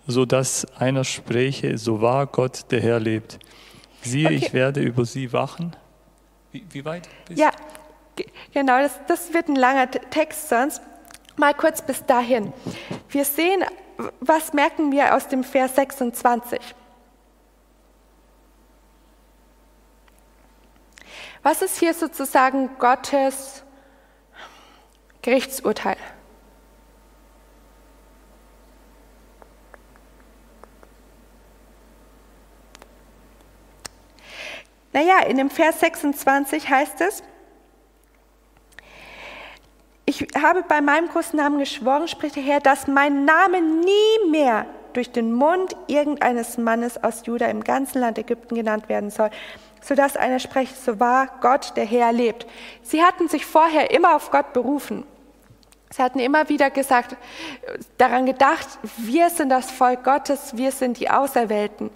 so 0.08 0.26
dass 0.26 0.66
einer 0.80 1.04
spräche, 1.04 1.78
so 1.78 2.02
wahr 2.02 2.28
Gott 2.28 2.72
der 2.72 2.82
Herr 2.82 3.00
lebt. 3.00 3.40
Siehe, 4.02 4.28
okay. 4.28 4.36
ich 4.36 4.54
werde 4.54 4.82
über 4.82 5.06
sie 5.06 5.32
wachen. 5.32 5.76
Wie, 6.52 6.64
wie 6.72 6.84
weit? 6.86 7.08
ja, 7.34 7.52
Genau, 8.54 8.80
das, 8.80 9.00
das 9.08 9.34
wird 9.34 9.48
ein 9.48 9.56
langer 9.56 9.90
Text 9.90 10.50
sonst. 10.50 10.82
Mal 11.38 11.54
kurz 11.54 11.82
bis 11.82 12.06
dahin. 12.06 12.52
Wir 13.10 13.26
sehen, 13.26 13.64
was 14.20 14.54
merken 14.54 14.92
wir 14.92 15.16
aus 15.16 15.28
dem 15.28 15.44
Vers 15.44 15.76
26? 15.76 16.60
Was 21.44 21.62
ist 21.62 21.80
hier 21.80 21.94
sozusagen 21.94 22.70
Gottes 22.78 23.64
Gerichtsurteil? 25.22 25.98
Naja, 34.94 35.20
in 35.28 35.38
dem 35.38 35.50
Vers 35.50 35.80
26 35.80 36.70
heißt 36.70 37.02
es, 37.02 37.24
ich 40.06 40.28
habe 40.40 40.64
bei 40.64 40.82
meinem 40.82 41.08
großen 41.08 41.38
Namen 41.38 41.60
geschworen, 41.60 42.08
spricht 42.08 42.36
der 42.36 42.44
Herr, 42.44 42.60
dass 42.60 42.88
mein 42.88 43.24
Name 43.24 43.62
nie 43.62 44.30
mehr 44.30 44.66
durch 44.94 45.12
den 45.12 45.32
Mund 45.32 45.76
irgendeines 45.88 46.58
Mannes 46.58 47.02
aus 47.02 47.26
Juda 47.26 47.46
im 47.46 47.64
ganzen 47.64 48.02
Land 48.02 48.18
Ägypten 48.18 48.56
genannt 48.56 48.90
werden 48.90 49.10
soll, 49.10 49.30
sodass 49.82 50.18
einer 50.18 50.40
spricht, 50.40 50.78
so 50.78 51.00
wahr 51.00 51.28
Gott, 51.42 51.76
der 51.76 51.86
Herr, 51.86 52.12
lebt. 52.12 52.48
Sie 52.84 53.04
hatten 53.04 53.28
sich 53.28 53.46
vorher 53.46 53.92
immer 53.92 54.16
auf 54.16 54.32
Gott 54.32 54.54
berufen. 54.54 55.06
Sie 55.90 56.02
hatten 56.02 56.20
immer 56.20 56.48
wieder 56.48 56.70
gesagt, 56.70 57.18
daran 57.98 58.26
gedacht, 58.26 58.68
wir 58.98 59.30
sind 59.30 59.50
das 59.50 59.70
Volk 59.72 60.04
Gottes, 60.04 60.56
wir 60.56 60.72
sind 60.72 61.00
die 61.00 61.10
Auserwählten. 61.10 61.90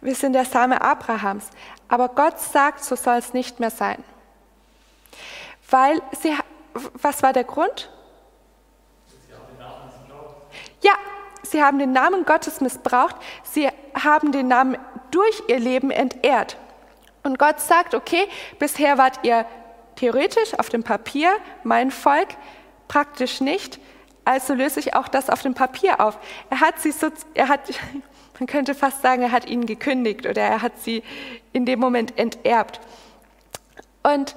Wir 0.00 0.16
sind 0.16 0.32
der 0.32 0.44
Same 0.44 0.80
Abrahams. 0.80 1.48
Aber 1.86 2.08
Gott 2.08 2.40
sagt, 2.40 2.82
so 2.82 2.96
soll 2.96 3.18
es 3.18 3.32
nicht 3.32 3.60
mehr 3.60 3.70
sein. 3.70 4.02
Weil 5.70 6.02
sie 6.20 6.34
was 6.74 7.22
war 7.22 7.32
der 7.32 7.44
Grund? 7.44 7.90
Ja, 10.80 10.92
sie 11.42 11.62
haben 11.62 11.78
den 11.78 11.92
Namen 11.92 12.24
Gottes 12.24 12.60
missbraucht. 12.60 13.16
Sie 13.44 13.68
haben 13.94 14.32
den 14.32 14.48
Namen 14.48 14.76
durch 15.12 15.42
ihr 15.46 15.60
Leben 15.60 15.92
entehrt. 15.92 16.56
Und 17.22 17.38
Gott 17.38 17.60
sagt, 17.60 17.94
okay, 17.94 18.26
bisher 18.58 18.98
wart 18.98 19.20
ihr 19.22 19.46
theoretisch 19.94 20.58
auf 20.58 20.68
dem 20.68 20.82
Papier 20.82 21.30
mein 21.62 21.90
Volk, 21.92 22.28
praktisch 22.88 23.40
nicht. 23.40 23.78
Also 24.24 24.54
löse 24.54 24.80
ich 24.80 24.94
auch 24.94 25.08
das 25.08 25.30
auf 25.30 25.42
dem 25.42 25.54
Papier 25.54 26.00
auf. 26.00 26.18
Er 26.50 26.60
hat 26.60 26.80
sie 26.80 26.90
so, 26.90 27.08
er 27.34 27.48
hat, 27.48 27.60
man 28.38 28.46
könnte 28.46 28.74
fast 28.74 29.02
sagen, 29.02 29.22
er 29.22 29.32
hat 29.32 29.46
ihnen 29.46 29.66
gekündigt 29.66 30.26
oder 30.26 30.42
er 30.42 30.62
hat 30.62 30.78
sie 30.78 31.02
in 31.52 31.66
dem 31.66 31.78
Moment 31.78 32.18
enterbt. 32.18 32.80
Und 34.02 34.34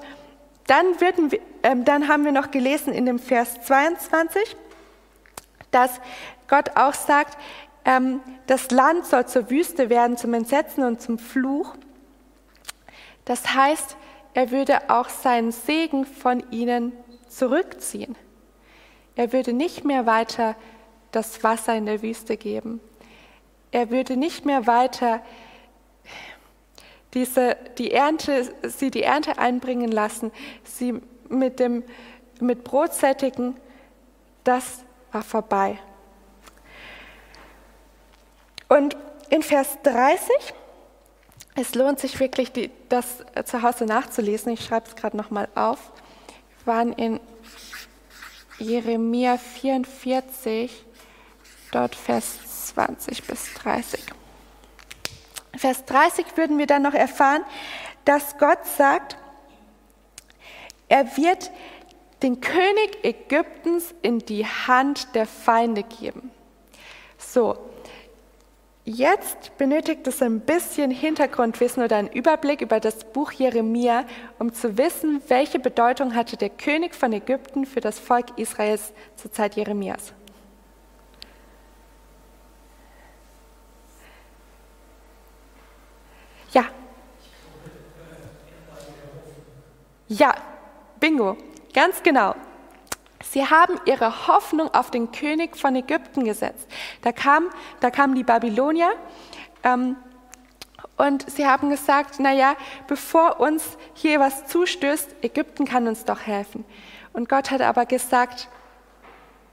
dann, 0.68 1.00
werden, 1.00 1.32
ähm, 1.64 1.86
dann 1.86 2.08
haben 2.08 2.26
wir 2.26 2.32
noch 2.32 2.52
gelesen 2.52 2.94
in 2.94 3.06
dem 3.06 3.20
Vers 3.20 3.62
22, 3.62 4.56
dass 5.72 6.00
Gott 6.48 6.76
auch 6.76 6.94
sagt, 6.94 7.38
ähm, 7.86 8.22
das 8.48 8.72
Land 8.72 9.06
soll 9.06 9.28
zur 9.28 9.50
Wüste 9.50 9.90
werden, 9.90 10.18
zum 10.18 10.34
Entsetzen 10.34 10.84
und 10.84 11.02
zum 11.02 11.20
Fluch. 11.20 11.76
Das 13.26 13.54
heißt, 13.54 13.96
er 14.34 14.52
würde 14.52 14.90
auch 14.90 15.10
seinen 15.10 15.52
Segen 15.52 16.06
von 16.06 16.44
ihnen 16.52 16.92
zurückziehen. 17.30 18.16
Er 19.16 19.32
würde 19.32 19.54
nicht 19.54 19.86
mehr 19.86 20.06
weiter 20.06 20.56
das 21.12 21.44
Wasser 21.44 21.76
in 21.76 21.86
der 21.86 22.02
Wüste 22.02 22.36
geben. 22.36 22.82
Er 23.72 23.90
würde 23.90 24.18
nicht 24.18 24.46
mehr 24.46 24.68
weiter 24.68 25.22
diese, 27.14 27.56
die 27.78 27.92
Ernte, 27.92 28.54
sie 28.64 28.92
die 28.92 29.04
Ernte 29.04 29.38
einbringen 29.38 29.92
lassen, 29.92 30.32
sie 30.64 31.02
mit, 31.30 31.60
dem, 31.60 31.84
mit 32.42 32.66
Brot 32.66 32.94
sättigen, 32.94 33.56
das 34.44 34.84
war 35.14 35.24
vorbei. 35.24 35.80
Und 38.68 38.96
in 39.30 39.44
Vers 39.44 39.78
30, 39.84 40.30
es 41.56 41.76
lohnt 41.76 42.00
sich 42.00 42.20
wirklich, 42.20 42.52
die, 42.52 42.72
das 42.90 43.24
zu 43.46 43.62
Hause 43.62 43.86
nachzulesen. 43.86 44.54
Ich 44.54 44.66
schreibe 44.66 44.88
es 44.88 44.96
gerade 44.96 45.16
nochmal 45.16 45.48
auf. 45.56 45.80
Waren 46.66 46.94
in 46.94 47.20
Jeremia 48.58 49.38
44, 49.38 50.86
dort 51.72 51.96
Vers 51.96 52.68
20 52.68 53.24
bis 53.24 53.54
30. 53.56 54.04
Vers 55.56 55.86
30 55.86 56.26
würden 56.36 56.58
wir 56.58 56.68
dann 56.68 56.82
noch 56.82 56.94
erfahren, 56.94 57.44
dass 58.04 58.38
Gott 58.38 58.66
sagt, 58.78 59.18
er 60.88 61.18
wird 61.18 61.52
den 62.22 62.42
König 62.42 63.04
Ägyptens 63.04 63.94
in 64.02 64.20
die 64.20 64.46
Hand 64.46 65.16
der 65.16 65.26
Feinde 65.26 65.84
geben. 65.84 66.32
So, 67.18 67.58
jetzt 68.86 69.58
benötigt 69.58 70.08
es 70.08 70.22
ein 70.22 70.40
bisschen 70.40 70.92
Hintergrundwissen 70.92 71.84
oder 71.84 71.98
einen 71.98 72.08
Überblick 72.08 72.62
über 72.62 72.80
das 72.80 73.04
Buch 73.04 73.32
Jeremia, 73.32 74.06
um 74.40 74.54
zu 74.54 74.78
wissen, 74.78 75.22
welche 75.28 75.60
Bedeutung 75.60 76.16
hatte 76.16 76.38
der 76.38 76.50
König 76.50 76.94
von 76.96 77.12
Ägypten 77.12 77.66
für 77.66 77.82
das 77.82 78.00
Volk 78.00 78.38
Israels 78.38 78.94
zur 79.16 79.32
Zeit 79.32 79.56
Jeremias. 79.56 80.14
Ja. 86.54 86.66
Ja, 90.08 90.36
bingo, 91.00 91.36
ganz 91.74 92.02
genau. 92.04 92.36
Sie 93.24 93.46
haben 93.46 93.80
ihre 93.86 94.28
Hoffnung 94.28 94.74
auf 94.74 94.92
den 94.92 95.12
König 95.12 95.58
von 95.58 95.76
Ägypten 95.76 96.26
gesetzt. 96.26 96.68
Da, 97.02 97.12
kam, 97.12 97.50
da 97.80 97.90
kamen 97.90 98.16
die 98.16 98.24
Babylonier 98.24 98.92
ähm, 99.64 99.96
und 100.98 101.30
sie 101.30 101.46
haben 101.46 101.70
gesagt, 101.70 102.20
naja, 102.20 102.56
bevor 102.88 103.40
uns 103.40 103.78
hier 103.94 104.20
was 104.20 104.48
zustößt, 104.48 105.16
Ägypten 105.22 105.66
kann 105.66 105.88
uns 105.88 106.06
doch 106.06 106.22
helfen. 106.22 106.66
Und 107.14 107.30
Gott 107.30 107.52
hat 107.52 107.62
aber 107.62 107.86
gesagt, 107.86 108.50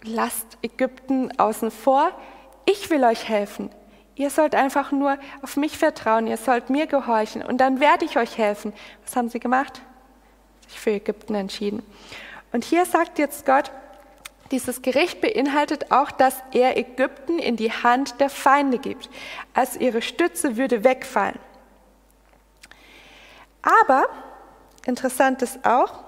lasst 0.03 0.59
Ägypten 0.63 1.39
außen 1.39 1.71
vor, 1.71 2.11
ich 2.65 2.91
will 2.91 3.05
euch 3.05 3.29
helfen. 3.29 3.71
Ihr 4.15 4.31
sollt 4.31 4.55
einfach 4.55 4.93
nur 4.93 5.19
auf 5.43 5.57
mich 5.57 5.79
vertrauen, 5.79 6.27
ihr 6.27 6.37
sollt 6.37 6.71
mir 6.71 6.87
gehorchen 6.87 7.43
und 7.43 7.59
dann 7.59 7.81
werde 7.81 8.05
ich 8.05 8.19
euch 8.19 8.37
helfen. 8.37 8.73
Was 9.05 9.17
haben 9.17 9.29
sie 9.29 9.41
gemacht? 9.41 9.81
Sich 10.69 10.79
für 10.79 10.91
Ägypten 10.91 11.35
entschieden. 11.35 11.83
Und 12.53 12.65
hier 12.65 12.85
sagt 12.85 13.19
jetzt 13.19 13.47
Gott, 13.47 13.71
dieses 14.51 14.83
Gericht 14.83 15.21
beinhaltet 15.21 15.91
auch, 15.91 16.11
dass 16.11 16.37
er 16.53 16.77
Ägypten 16.77 17.39
in 17.39 17.57
die 17.57 17.73
Hand 17.73 18.21
der 18.21 18.29
Feinde 18.29 18.79
gibt. 18.79 19.09
Also 19.55 19.79
ihre 19.81 20.03
Stütze 20.03 20.57
würde 20.57 20.85
wegfallen. 20.85 21.39
Aber 23.63 24.07
interessant 24.85 25.41
ist 25.41 25.65
auch, 25.65 26.05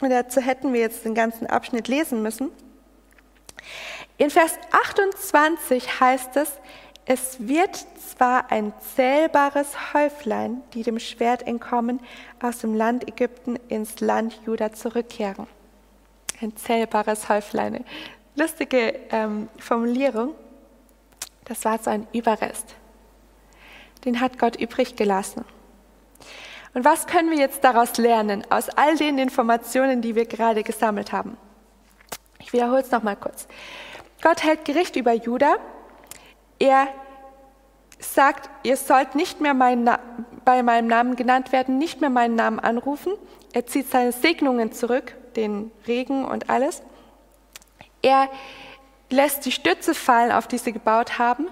und 0.00 0.10
dazu 0.10 0.40
hätten 0.40 0.72
wir 0.72 0.80
jetzt 0.80 1.04
den 1.04 1.14
ganzen 1.14 1.46
Abschnitt 1.46 1.88
lesen 1.88 2.22
müssen, 2.22 2.50
in 4.18 4.30
Vers 4.30 4.58
28 4.86 6.00
heißt 6.00 6.36
es, 6.36 6.52
es 7.12 7.48
wird 7.48 7.74
zwar 7.98 8.52
ein 8.52 8.72
zählbares 8.94 9.92
Häuflein, 9.94 10.62
die 10.74 10.84
dem 10.84 11.00
Schwert 11.00 11.44
entkommen, 11.44 11.98
aus 12.40 12.58
dem 12.58 12.72
Land 12.72 13.08
Ägypten 13.08 13.56
ins 13.66 13.98
Land 13.98 14.38
Juda 14.46 14.72
zurückkehren. 14.72 15.48
Ein 16.40 16.56
zählbares 16.56 17.28
Häuflein. 17.28 17.84
Lustige 18.36 18.94
ähm, 19.10 19.48
Formulierung. 19.58 20.36
Das 21.46 21.64
war 21.64 21.80
so 21.80 21.90
ein 21.90 22.06
Überrest. 22.12 22.76
Den 24.04 24.20
hat 24.20 24.38
Gott 24.38 24.54
übrig 24.54 24.94
gelassen. 24.94 25.44
Und 26.74 26.84
was 26.84 27.08
können 27.08 27.32
wir 27.32 27.38
jetzt 27.38 27.64
daraus 27.64 27.98
lernen, 27.98 28.44
aus 28.50 28.68
all 28.68 28.96
den 28.96 29.18
Informationen, 29.18 30.00
die 30.00 30.14
wir 30.14 30.26
gerade 30.26 30.62
gesammelt 30.62 31.10
haben? 31.10 31.36
Ich 32.38 32.52
wiederhole 32.52 32.82
es 32.82 32.92
nochmal 32.92 33.16
kurz. 33.16 33.48
Gott 34.22 34.44
hält 34.44 34.64
Gericht 34.64 34.94
über 34.94 35.12
Juda 35.12 35.56
er 36.60 36.88
sagt, 37.98 38.48
ihr 38.62 38.76
sollt 38.76 39.16
nicht 39.16 39.40
mehr 39.40 39.54
mein 39.54 39.90
bei 40.44 40.62
meinem 40.62 40.86
Namen 40.86 41.16
genannt 41.16 41.52
werden, 41.52 41.78
nicht 41.78 42.00
mehr 42.00 42.10
meinen 42.10 42.34
Namen 42.34 42.60
anrufen. 42.60 43.12
Er 43.52 43.66
zieht 43.66 43.90
seine 43.90 44.12
Segnungen 44.12 44.72
zurück, 44.72 45.14
den 45.36 45.70
Regen 45.86 46.24
und 46.24 46.48
alles. 46.48 46.82
Er 48.02 48.28
lässt 49.10 49.44
die 49.44 49.52
Stütze 49.52 49.94
fallen, 49.94 50.32
auf 50.32 50.46
die 50.46 50.58
sie 50.58 50.72
gebaut 50.72 51.18
haben. 51.18 51.48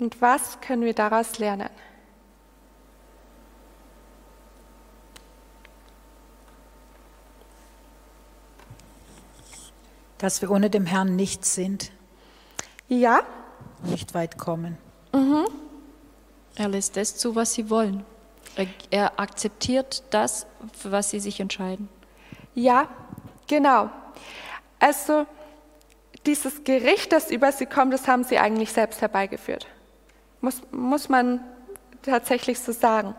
Und 0.00 0.20
was 0.20 0.60
können 0.60 0.82
wir 0.82 0.94
daraus 0.94 1.38
lernen? 1.38 1.70
Dass 10.18 10.42
wir 10.42 10.50
ohne 10.50 10.70
dem 10.70 10.86
Herrn 10.86 11.14
nichts 11.14 11.54
sind. 11.54 11.92
Ja, 12.88 13.20
nicht 13.84 14.14
weit 14.14 14.38
kommen. 14.38 14.78
Mhm. 15.12 15.46
Er 16.56 16.68
lässt 16.68 16.96
das 16.96 17.16
zu, 17.16 17.34
was 17.34 17.54
sie 17.54 17.70
wollen. 17.70 18.04
Er, 18.56 18.66
er 18.90 19.20
akzeptiert 19.20 20.02
das, 20.10 20.46
für 20.76 20.90
was 20.90 21.10
sie 21.10 21.20
sich 21.20 21.40
entscheiden. 21.40 21.88
Ja, 22.54 22.88
genau. 23.46 23.90
Also 24.80 25.26
dieses 26.26 26.64
Gericht, 26.64 27.12
das 27.12 27.30
über 27.30 27.52
sie 27.52 27.66
kommt, 27.66 27.92
das 27.92 28.08
haben 28.08 28.24
sie 28.24 28.38
eigentlich 28.38 28.72
selbst 28.72 29.00
herbeigeführt. 29.00 29.66
Muss, 30.40 30.60
muss 30.70 31.08
man 31.08 31.40
tatsächlich 32.02 32.58
so 32.58 32.72
sagen. 32.72 33.14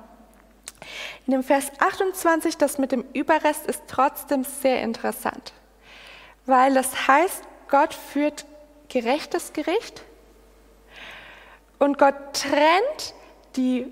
In 1.26 1.32
dem 1.32 1.44
Vers 1.44 1.72
28, 1.80 2.58
das 2.58 2.78
mit 2.78 2.92
dem 2.92 3.04
Überrest, 3.14 3.66
ist 3.68 3.84
trotzdem 3.88 4.44
sehr 4.44 4.82
interessant, 4.82 5.54
weil 6.46 6.74
das 6.74 7.08
heißt, 7.08 7.44
Gott 7.70 7.94
führt 7.94 8.46
gerechtes 8.88 9.54
Gericht 9.54 10.04
und 11.80 11.98
Gott 11.98 12.16
trennt 12.34 13.16
die 13.56 13.88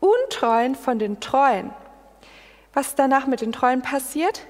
Untreuen 0.00 0.74
von 0.74 0.98
den 0.98 1.20
Treuen. 1.20 1.70
Was 2.72 2.94
danach 2.94 3.26
mit 3.26 3.40
den 3.40 3.52
Treuen 3.52 3.82
passiert? 3.82 4.46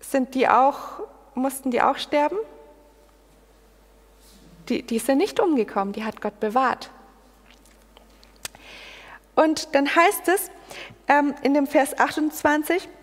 Sind 0.00 0.34
die 0.34 0.48
auch, 0.48 1.00
mussten 1.34 1.70
die 1.70 1.80
auch 1.82 1.96
sterben? 1.96 2.36
Die, 4.68 4.82
die 4.82 4.98
sind 4.98 5.18
nicht 5.18 5.40
umgekommen, 5.40 5.92
die 5.92 6.04
hat 6.04 6.20
Gott 6.20 6.38
bewahrt. 6.38 6.90
Und 9.34 9.74
dann 9.74 9.94
heißt 9.94 10.28
es 10.28 10.50
ähm, 11.08 11.34
in 11.42 11.54
dem 11.54 11.66
Vers 11.66 11.98
28, 11.98 12.84
ähm, 12.84 13.01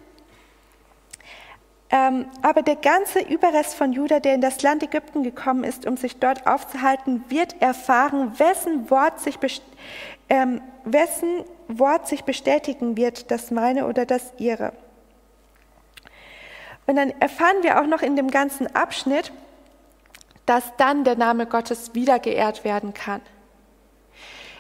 aber 1.92 2.62
der 2.62 2.76
ganze 2.76 3.20
Überrest 3.20 3.74
von 3.74 3.94
Juda, 3.94 4.20
der 4.20 4.36
in 4.36 4.42
das 4.42 4.62
Land 4.62 4.84
Ägypten 4.84 5.24
gekommen 5.24 5.64
ist, 5.64 5.88
um 5.88 5.98
sich 5.98 6.18
dort 6.18 6.46
aufzuhalten, 6.46 7.24
wird 7.30 7.60
erfahren, 7.62 8.38
wessen 8.38 8.92
Wort 8.92 9.20
sich, 9.20 9.40
ähm, 10.30 10.62
wessen 10.86 11.44
Wort 11.68 12.08
sich 12.08 12.24
bestätigen 12.24 12.96
wird, 12.96 13.32
das 13.32 13.50
meine 13.50 13.88
oder 13.88 14.06
das 14.06 14.34
ihre. 14.38 14.74
Und 16.86 16.96
dann 16.96 17.10
erfahren 17.20 17.58
wir 17.62 17.82
auch 17.82 17.88
noch 17.88 18.02
in 18.02 18.16
dem 18.16 18.30
ganzen 18.30 18.74
Abschnitt, 18.76 19.32
dass 20.46 20.76
dann 20.78 21.04
der 21.04 21.16
Name 21.16 21.46
Gottes 21.46 21.94
wieder 21.94 22.20
geehrt 22.20 22.64
werden 22.64 22.94
kann. 22.94 23.22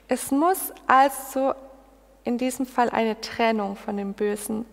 Es 0.08 0.32
muss 0.32 0.72
also 0.88 1.54
in 2.24 2.38
diesem 2.38 2.66
Fall 2.66 2.90
eine 2.90 3.20
Trennung 3.22 3.76
von 3.76 3.98
dem 3.98 4.14
Bösen 4.14 4.66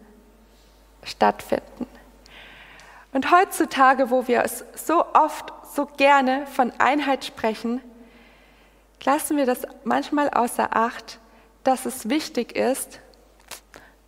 stattfinden. 1.02 1.86
Und 3.16 3.30
heutzutage, 3.30 4.10
wo 4.10 4.28
wir 4.28 4.42
es 4.44 4.62
so 4.74 5.02
oft, 5.14 5.50
so 5.74 5.86
gerne 5.86 6.46
von 6.48 6.70
Einheit 6.76 7.24
sprechen, 7.24 7.80
lassen 9.02 9.38
wir 9.38 9.46
das 9.46 9.62
manchmal 9.84 10.28
außer 10.28 10.76
Acht, 10.76 11.18
dass 11.64 11.86
es 11.86 12.10
wichtig 12.10 12.54
ist, 12.54 13.00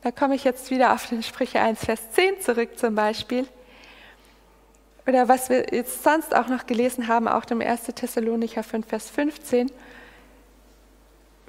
da 0.02 0.10
komme 0.10 0.34
ich 0.34 0.44
jetzt 0.44 0.70
wieder 0.70 0.92
auf 0.92 1.06
den 1.06 1.22
Sprüche 1.22 1.58
1, 1.58 1.86
Vers 1.86 2.10
10 2.10 2.42
zurück 2.42 2.78
zum 2.78 2.94
Beispiel, 2.96 3.48
oder 5.06 5.26
was 5.26 5.48
wir 5.48 5.72
jetzt 5.72 6.04
sonst 6.04 6.36
auch 6.36 6.48
noch 6.48 6.66
gelesen 6.66 7.08
haben, 7.08 7.28
auch 7.28 7.46
dem 7.46 7.62
1. 7.62 7.84
Thessalonicher 7.84 8.62
5, 8.62 8.86
Vers 8.86 9.08
15, 9.08 9.72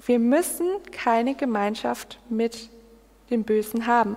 wir 0.06 0.20
müssen 0.20 0.66
keine 0.94 1.36
Gemeinschaft 1.36 2.20
mit 2.30 2.70
dem 3.30 3.44
Bösen 3.44 3.86
haben. 3.86 4.16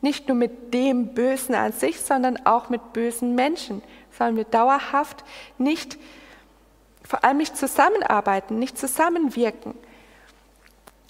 Nicht 0.00 0.28
nur 0.28 0.36
mit 0.36 0.72
dem 0.72 1.14
Bösen 1.14 1.54
an 1.54 1.72
sich, 1.72 2.00
sondern 2.00 2.46
auch 2.46 2.68
mit 2.68 2.92
bösen 2.92 3.34
Menschen. 3.34 3.82
Sollen 4.16 4.36
wir 4.36 4.44
dauerhaft 4.44 5.24
nicht, 5.58 5.98
vor 7.02 7.24
allem 7.24 7.38
nicht 7.38 7.56
zusammenarbeiten, 7.56 8.58
nicht 8.58 8.78
zusammenwirken. 8.78 9.74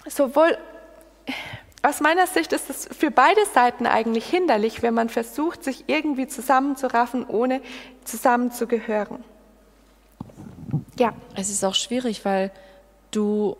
Sowohl 0.06 0.56
aus 1.82 2.00
meiner 2.00 2.26
Sicht 2.26 2.52
ist 2.52 2.70
es 2.70 2.88
für 2.96 3.10
beide 3.10 3.44
Seiten 3.46 3.86
eigentlich 3.86 4.26
hinderlich, 4.26 4.82
wenn 4.82 4.94
man 4.94 5.08
versucht, 5.08 5.62
sich 5.62 5.84
irgendwie 5.86 6.26
zusammenzuraffen, 6.26 7.26
ohne 7.26 7.60
zusammenzugehören. 8.04 9.22
Ja. 10.98 11.12
Es 11.36 11.50
ist 11.50 11.64
auch 11.64 11.74
schwierig, 11.74 12.24
weil 12.24 12.50
du 13.10 13.56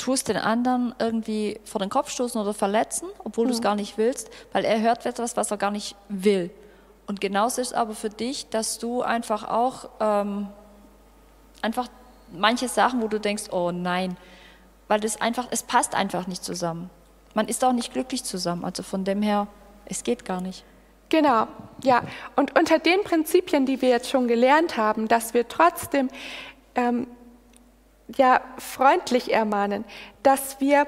tust 0.00 0.28
den 0.28 0.38
anderen 0.38 0.94
irgendwie 0.98 1.60
vor 1.64 1.78
den 1.78 1.90
Kopf 1.90 2.10
stoßen 2.10 2.40
oder 2.40 2.54
verletzen, 2.54 3.08
obwohl 3.22 3.46
du 3.46 3.52
es 3.52 3.60
gar 3.60 3.74
nicht 3.74 3.98
willst, 3.98 4.30
weil 4.52 4.64
er 4.64 4.80
hört 4.80 5.04
etwas, 5.04 5.36
was 5.36 5.50
er 5.50 5.58
gar 5.58 5.70
nicht 5.70 5.94
will. 6.08 6.50
Und 7.06 7.20
genauso 7.20 7.60
ist 7.60 7.68
es 7.68 7.74
aber 7.74 7.94
für 7.94 8.08
dich, 8.08 8.48
dass 8.48 8.78
du 8.78 9.02
einfach 9.02 9.44
auch 9.48 9.90
ähm, 10.00 10.48
einfach 11.60 11.88
manche 12.32 12.68
Sachen, 12.68 13.02
wo 13.02 13.08
du 13.08 13.20
denkst, 13.20 13.44
oh 13.50 13.72
nein, 13.72 14.16
weil 14.88 15.00
das 15.00 15.20
einfach, 15.20 15.48
es 15.50 15.62
passt 15.62 15.94
einfach 15.94 16.26
nicht 16.26 16.42
zusammen. 16.44 16.88
Man 17.34 17.46
ist 17.48 17.62
auch 17.64 17.72
nicht 17.72 17.92
glücklich 17.92 18.24
zusammen. 18.24 18.64
Also 18.64 18.82
von 18.82 19.04
dem 19.04 19.22
her, 19.22 19.48
es 19.84 20.02
geht 20.02 20.24
gar 20.24 20.40
nicht. 20.40 20.64
Genau, 21.10 21.46
ja. 21.82 22.02
Und 22.36 22.58
unter 22.58 22.78
den 22.78 23.02
Prinzipien, 23.02 23.66
die 23.66 23.82
wir 23.82 23.90
jetzt 23.90 24.08
schon 24.08 24.28
gelernt 24.28 24.76
haben, 24.76 25.08
dass 25.08 25.34
wir 25.34 25.46
trotzdem 25.46 26.08
ähm, 26.74 27.06
ja, 28.16 28.40
freundlich 28.58 29.32
ermahnen, 29.32 29.84
dass 30.22 30.60
wir 30.60 30.86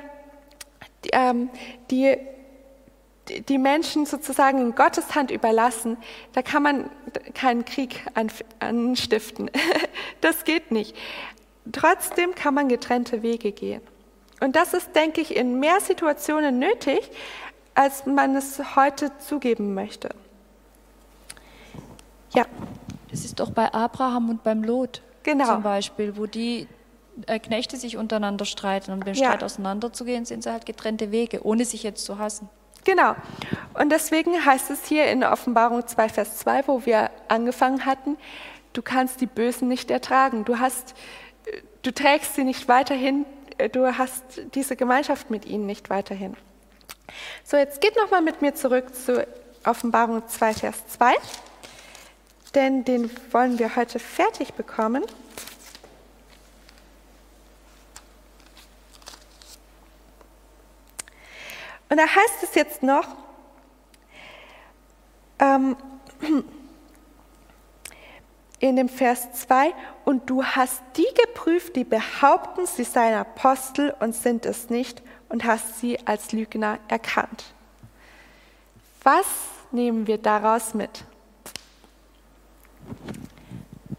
ähm, 1.13 1.51
die, 1.91 2.17
die 3.49 3.59
Menschen 3.59 4.07
sozusagen 4.07 4.59
in 4.59 4.75
Gottes 4.75 5.15
Hand 5.15 5.31
überlassen, 5.31 5.97
da 6.33 6.43
kann 6.43 6.63
man 6.63 6.91
keinen 7.35 7.65
Krieg 7.65 8.05
anstiften. 8.61 9.51
Das 10.21 10.45
geht 10.45 10.71
nicht. 10.71 10.97
Trotzdem 11.73 12.37
kann 12.37 12.55
man 12.55 12.69
getrennte 12.69 13.23
Wege 13.23 13.51
gehen. 13.51 13.83
Und 14.41 14.55
das 14.55 14.73
ist, 14.73 14.95
denke 14.95 15.21
ich, 15.21 15.35
in 15.35 15.59
mehr 15.59 15.81
Situationen 15.81 16.61
nötig, 16.61 17.11
als 17.75 18.07
man 18.07 18.37
es 18.37 18.77
heute 18.77 19.17
zugeben 19.19 19.75
möchte. 19.75 20.11
Ja. 22.35 22.47
Das 23.11 23.25
ist 23.25 23.41
doch 23.41 23.51
bei 23.51 23.73
Abraham 23.73 24.31
und 24.31 24.43
beim 24.43 24.63
Lot 24.65 25.03
genau. 25.23 25.47
zum 25.47 25.63
Beispiel, 25.63 26.17
wo 26.17 26.27
die 26.27 26.67
äh, 27.27 27.39
Knechte 27.39 27.77
sich 27.77 27.97
untereinander 27.97 28.45
streiten 28.45 28.93
und 28.93 29.05
beim 29.05 29.15
Streit 29.15 29.41
ja. 29.41 29.47
auseinanderzugehen, 29.47 30.25
sind 30.25 30.43
sie 30.43 30.51
halt 30.51 30.67
getrennte 30.67 31.11
Wege, 31.11 31.45
ohne 31.45 31.65
sich 31.65 31.83
jetzt 31.83 32.05
zu 32.05 32.19
hassen. 32.19 32.49
Genau. 32.85 33.15
Und 33.75 33.91
deswegen 33.91 34.45
heißt 34.45 34.71
es 34.71 34.87
hier 34.87 35.07
in 35.07 35.23
Offenbarung 35.23 35.87
2, 35.87 36.09
Vers 36.09 36.39
2, 36.39 36.67
wo 36.67 36.85
wir 36.85 37.11
angefangen 37.29 37.87
hatten, 37.87 38.17
du 38.73 38.83
kannst 38.83 39.21
die 39.21 39.27
Bösen 39.27 39.69
nicht 39.69 39.91
ertragen. 39.91 40.45
Du, 40.45 40.59
hast, 40.59 40.95
du 41.83 41.93
trägst 41.93 42.35
sie 42.35 42.43
nicht 42.43 42.67
weiterhin, 42.67 43.25
du 43.71 43.97
hast 43.97 44.25
diese 44.55 44.75
Gemeinschaft 44.75 45.31
mit 45.31 45.45
ihnen 45.47 45.67
nicht 45.67 45.91
weiterhin. 45.91 46.37
So, 47.45 47.57
jetzt 47.57 47.81
geht 47.81 47.97
nochmal 47.97 48.23
mit 48.23 48.43
mir 48.43 48.55
zurück 48.55 48.95
zu 48.97 49.27
Offenbarung 49.65 50.27
2, 50.27 50.55
Vers 50.55 50.87
2 50.89 51.15
denn 52.55 52.85
den 52.85 53.11
wollen 53.31 53.59
wir 53.59 53.77
heute 53.77 53.99
fertig 53.99 54.55
bekommen. 54.55 55.05
Und 61.93 61.99
da 61.99 62.07
heißt 62.07 62.43
es 62.43 62.55
jetzt 62.55 62.83
noch, 62.83 63.07
ähm, 65.39 65.77
in 68.61 68.77
dem 68.77 68.89
Vers 68.89 69.31
2, 69.35 69.75
und 70.07 70.31
du 70.31 70.43
hast 70.43 70.81
die 70.97 71.07
geprüft, 71.27 71.77
die 71.77 71.85
behaupten, 71.85 72.65
sie 72.65 72.85
seien 72.85 73.13
Apostel 73.13 73.95
und 74.01 74.15
sind 74.15 74.47
es 74.47 74.71
nicht, 74.71 75.03
und 75.29 75.45
hast 75.45 75.81
sie 75.81 75.99
als 76.07 76.33
Lügner 76.33 76.79
erkannt. 76.89 77.53
Was 79.03 79.27
nehmen 79.71 80.07
wir 80.07 80.17
daraus 80.17 80.73
mit? 80.73 81.05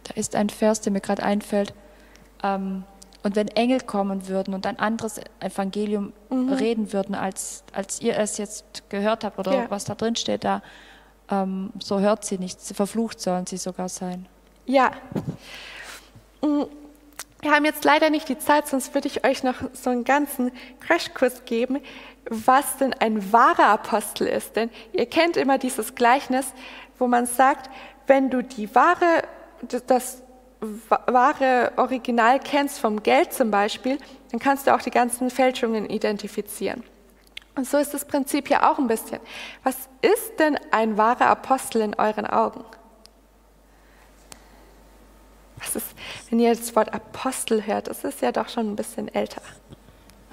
Da 0.05 0.15
ist 0.15 0.35
ein 0.35 0.49
Vers, 0.49 0.81
der 0.81 0.91
mir 0.91 1.01
gerade 1.01 1.21
einfällt. 1.21 1.75
Ähm, 2.41 2.85
und 3.23 3.37
wenn 3.37 3.47
Engel 3.47 3.79
kommen 3.79 4.27
würden 4.27 4.53
und 4.53 4.65
ein 4.67 4.77
anderes 4.77 5.19
Evangelium 5.39 6.11
mhm. 6.29 6.51
reden 6.53 6.93
würden, 6.93 7.15
als, 7.15 7.63
als 7.71 8.01
ihr 8.01 8.17
es 8.17 8.37
jetzt 8.37 8.89
gehört 8.89 9.23
habt 9.23 9.39
oder 9.39 9.53
ja. 9.53 9.65
was 9.69 9.85
da 9.85 9.95
drin 9.95 10.15
steht, 10.15 10.43
da, 10.43 10.61
ähm, 11.31 11.71
so 11.81 11.99
hört 11.99 12.25
sie 12.25 12.37
nicht. 12.37 12.59
Verflucht 12.59 13.21
sollen 13.21 13.45
sie 13.45 13.57
sogar 13.57 13.87
sein. 13.87 14.27
Ja. 14.65 14.91
Mm, 16.41 16.63
wir 17.41 17.51
haben 17.51 17.65
jetzt 17.65 17.83
leider 17.85 18.09
nicht 18.09 18.27
die 18.27 18.37
Zeit, 18.37 18.67
sonst 18.67 18.93
würde 18.93 19.07
ich 19.07 19.25
euch 19.25 19.43
noch 19.43 19.55
so 19.73 19.89
einen 19.89 20.03
ganzen 20.03 20.51
Crashkurs 20.81 21.45
geben, 21.45 21.79
was 22.29 22.77
denn 22.77 22.93
ein 22.93 23.31
wahrer 23.31 23.67
Apostel 23.67 24.27
ist. 24.27 24.55
Denn 24.57 24.69
ihr 24.91 25.05
kennt 25.05 25.37
immer 25.37 25.57
dieses 25.57 25.95
Gleichnis, 25.95 26.53
wo 26.99 27.07
man 27.07 27.25
sagt, 27.25 27.69
wenn 28.07 28.29
du 28.29 28.43
die 28.43 28.73
wahre, 28.75 29.23
das 29.87 30.23
wahre 31.07 31.71
Original 31.77 32.39
kennst 32.39 32.79
vom 32.79 33.03
Geld 33.03 33.33
zum 33.33 33.51
Beispiel, 33.51 33.97
dann 34.31 34.39
kannst 34.39 34.67
du 34.67 34.73
auch 34.73 34.81
die 34.81 34.91
ganzen 34.91 35.29
Fälschungen 35.29 35.89
identifizieren. 35.89 36.83
Und 37.55 37.67
so 37.67 37.77
ist 37.77 37.93
das 37.93 38.05
Prinzip 38.05 38.47
hier 38.47 38.69
auch 38.69 38.79
ein 38.79 38.87
bisschen. 38.87 39.19
Was 39.63 39.75
ist 40.01 40.39
denn 40.39 40.57
ein 40.71 40.97
wahrer 40.97 41.27
Apostel 41.27 41.81
in 41.81 41.93
euren 41.95 42.25
Augen? 42.25 42.63
Was 45.57 45.75
ist, 45.75 45.87
wenn 46.29 46.39
ihr 46.39 46.55
das 46.55 46.75
Wort 46.75 46.93
Apostel 46.93 47.65
hört, 47.65 47.87
das 47.87 48.03
ist 48.03 48.21
ja 48.21 48.31
doch 48.31 48.49
schon 48.49 48.71
ein 48.71 48.75
bisschen 48.75 49.07
älter. 49.13 49.41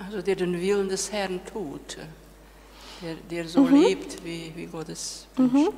Also 0.02 0.22
der 0.22 0.34
den 0.34 0.58
Willen 0.60 0.88
des 0.88 1.12
Herrn 1.12 1.40
tut, 1.44 1.98
der, 3.02 3.14
der 3.30 3.46
so 3.46 3.60
mhm. 3.60 3.82
lebt, 3.82 4.24
wie, 4.24 4.52
wie 4.56 4.66
Gott 4.66 4.88
es 4.88 5.26
wünscht. 5.36 5.54
Mhm. 5.54 5.68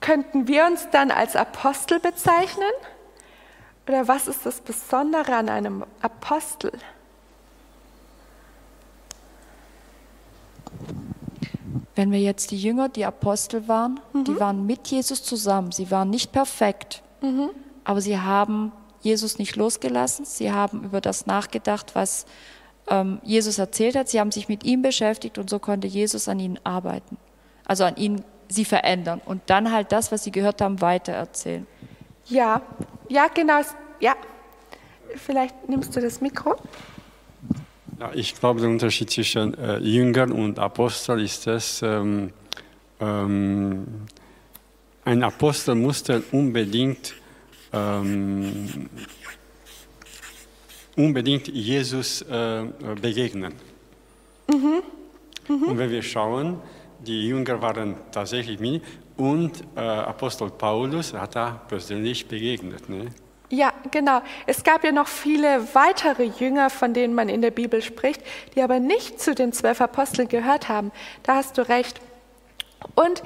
Könnten 0.00 0.48
wir 0.48 0.66
uns 0.66 0.88
dann 0.90 1.10
als 1.10 1.36
Apostel 1.36 2.00
bezeichnen? 2.00 2.72
Oder 3.86 4.08
was 4.08 4.28
ist 4.28 4.46
das 4.46 4.60
Besondere 4.60 5.34
an 5.34 5.48
einem 5.48 5.84
Apostel? 6.00 6.72
Wenn 11.94 12.10
wir 12.10 12.20
jetzt 12.20 12.50
die 12.50 12.58
Jünger, 12.58 12.88
die 12.88 13.04
Apostel 13.04 13.68
waren, 13.68 14.00
mhm. 14.12 14.24
die 14.24 14.40
waren 14.40 14.66
mit 14.66 14.88
Jesus 14.88 15.22
zusammen. 15.22 15.70
Sie 15.70 15.90
waren 15.90 16.10
nicht 16.10 16.32
perfekt, 16.32 17.02
mhm. 17.20 17.50
aber 17.84 18.00
sie 18.00 18.18
haben 18.18 18.72
Jesus 19.00 19.38
nicht 19.38 19.54
losgelassen. 19.54 20.24
Sie 20.24 20.50
haben 20.50 20.82
über 20.82 21.00
das 21.00 21.26
nachgedacht, 21.26 21.94
was 21.94 22.24
ähm, 22.88 23.20
Jesus 23.22 23.58
erzählt 23.58 23.96
hat. 23.96 24.08
Sie 24.08 24.18
haben 24.18 24.32
sich 24.32 24.48
mit 24.48 24.64
ihm 24.64 24.82
beschäftigt 24.82 25.38
und 25.38 25.50
so 25.50 25.58
konnte 25.58 25.86
Jesus 25.86 26.26
an 26.26 26.40
ihnen 26.40 26.58
arbeiten. 26.64 27.18
Also 27.66 27.84
an 27.84 27.96
ihnen 27.96 28.24
sie 28.48 28.64
verändern 28.64 29.20
und 29.24 29.42
dann 29.46 29.72
halt 29.72 29.92
das, 29.92 30.10
was 30.10 30.24
sie 30.24 30.32
gehört 30.32 30.60
haben, 30.60 30.80
weitererzählen. 30.80 31.66
Ja, 32.26 32.62
ja, 33.14 33.28
genau. 33.28 33.60
Ja, 34.00 34.16
vielleicht 35.16 35.68
nimmst 35.68 35.94
du 35.94 36.00
das 36.00 36.20
Mikro. 36.20 36.56
Ja, 38.00 38.10
ich 38.12 38.34
glaube, 38.34 38.60
der 38.60 38.68
Unterschied 38.68 39.10
zwischen 39.10 39.56
äh, 39.56 39.78
Jüngern 39.78 40.32
und 40.32 40.58
Apostel 40.58 41.22
ist 41.22 41.46
dass 41.46 41.80
ähm, 41.82 42.32
ähm, 43.00 43.86
ein 45.04 45.22
Apostel 45.22 45.76
musste 45.76 46.22
unbedingt 46.32 47.14
ähm, 47.72 48.88
unbedingt 50.96 51.48
Jesus 51.48 52.22
äh, 52.22 52.64
begegnen. 53.00 53.54
Mhm. 54.48 54.82
Mhm. 55.48 55.62
Und 55.62 55.78
wenn 55.78 55.90
wir 55.90 56.02
schauen, 56.02 56.58
die 57.06 57.28
Jünger 57.28 57.60
waren 57.60 57.96
tatsächlich 58.12 58.58
mini 58.60 58.80
und 59.16 59.62
äh, 59.76 59.80
Apostel 59.80 60.50
Paulus 60.50 61.12
hat 61.12 61.36
da 61.36 61.60
persönlich 61.68 62.26
begegnet. 62.26 62.88
Ne? 62.88 63.06
Ja, 63.50 63.72
genau. 63.90 64.20
Es 64.46 64.64
gab 64.64 64.84
ja 64.84 64.90
noch 64.90 65.06
viele 65.06 65.74
weitere 65.74 66.24
Jünger, 66.24 66.70
von 66.70 66.94
denen 66.94 67.14
man 67.14 67.28
in 67.28 67.40
der 67.40 67.52
Bibel 67.52 67.82
spricht, 67.82 68.22
die 68.54 68.62
aber 68.62 68.80
nicht 68.80 69.20
zu 69.20 69.34
den 69.34 69.52
zwölf 69.52 69.80
Aposteln 69.80 70.28
gehört 70.28 70.68
haben. 70.68 70.90
Da 71.22 71.36
hast 71.36 71.56
du 71.58 71.68
recht. 71.68 72.00
Und 72.94 73.22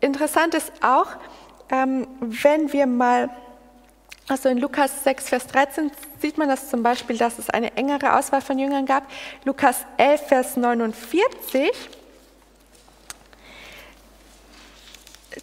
interessant 0.00 0.54
ist 0.54 0.72
auch, 0.82 1.08
ähm, 1.70 2.06
wenn 2.20 2.72
wir 2.72 2.86
mal, 2.86 3.30
also 4.28 4.48
in 4.48 4.58
Lukas 4.58 5.04
6, 5.04 5.28
Vers 5.30 5.46
13 5.46 5.90
sieht 6.20 6.36
man 6.36 6.48
das 6.48 6.68
zum 6.68 6.82
Beispiel, 6.82 7.16
dass 7.16 7.38
es 7.38 7.48
eine 7.48 7.76
engere 7.76 8.18
Auswahl 8.18 8.42
von 8.42 8.58
Jüngern 8.58 8.84
gab. 8.84 9.04
Lukas 9.44 9.86
11, 9.96 10.20
Vers 10.28 10.56
49 10.56 11.70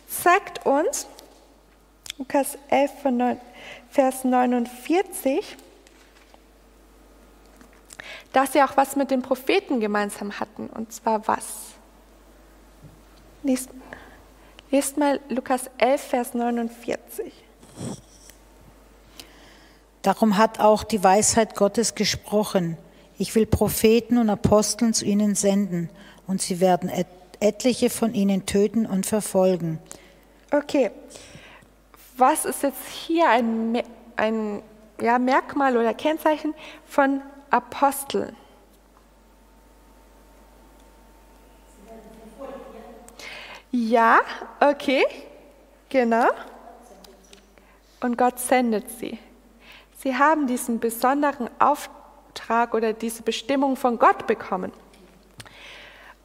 sagt 0.07 0.65
uns, 0.65 1.07
Lukas 2.17 2.57
11, 2.69 2.91
Vers 3.89 4.23
49, 4.23 5.57
dass 8.31 8.53
sie 8.53 8.61
auch 8.61 8.77
was 8.77 8.95
mit 8.95 9.11
den 9.11 9.21
Propheten 9.21 9.79
gemeinsam 9.79 10.39
hatten. 10.39 10.67
Und 10.67 10.93
zwar 10.93 11.27
was? 11.27 11.45
Lest, 13.43 13.69
lest 14.69 14.97
mal 14.97 15.19
Lukas 15.29 15.69
11, 15.77 16.01
Vers 16.01 16.33
49. 16.33 17.33
Darum 20.01 20.37
hat 20.37 20.59
auch 20.59 20.83
die 20.83 21.03
Weisheit 21.03 21.55
Gottes 21.55 21.95
gesprochen. 21.95 22.77
Ich 23.17 23.35
will 23.35 23.45
Propheten 23.45 24.17
und 24.17 24.29
Aposteln 24.29 24.93
zu 24.93 25.05
ihnen 25.05 25.35
senden, 25.35 25.89
und 26.27 26.41
sie 26.41 26.59
werden 26.59 26.89
et 26.89 27.07
etliche 27.41 27.89
von 27.89 28.13
ihnen 28.13 28.45
töten 28.45 28.85
und 28.85 29.05
verfolgen. 29.05 29.79
Okay, 30.51 30.91
was 32.17 32.45
ist 32.45 32.63
jetzt 32.63 32.87
hier 32.87 33.29
ein, 33.29 33.81
ein 34.15 34.61
ja, 35.01 35.17
Merkmal 35.17 35.75
oder 35.75 35.93
Kennzeichen 35.93 36.53
von 36.85 37.21
Aposteln? 37.49 38.35
Ja, 43.71 44.19
okay, 44.59 45.05
genau. 45.89 46.27
Und 48.01 48.17
Gott 48.17 48.39
sendet 48.39 48.89
sie. 48.99 49.17
Sie 49.97 50.15
haben 50.15 50.47
diesen 50.47 50.79
besonderen 50.79 51.49
Auftrag 51.59 52.73
oder 52.73 52.91
diese 52.91 53.23
Bestimmung 53.23 53.77
von 53.77 53.97
Gott 53.97 54.27
bekommen. 54.27 54.73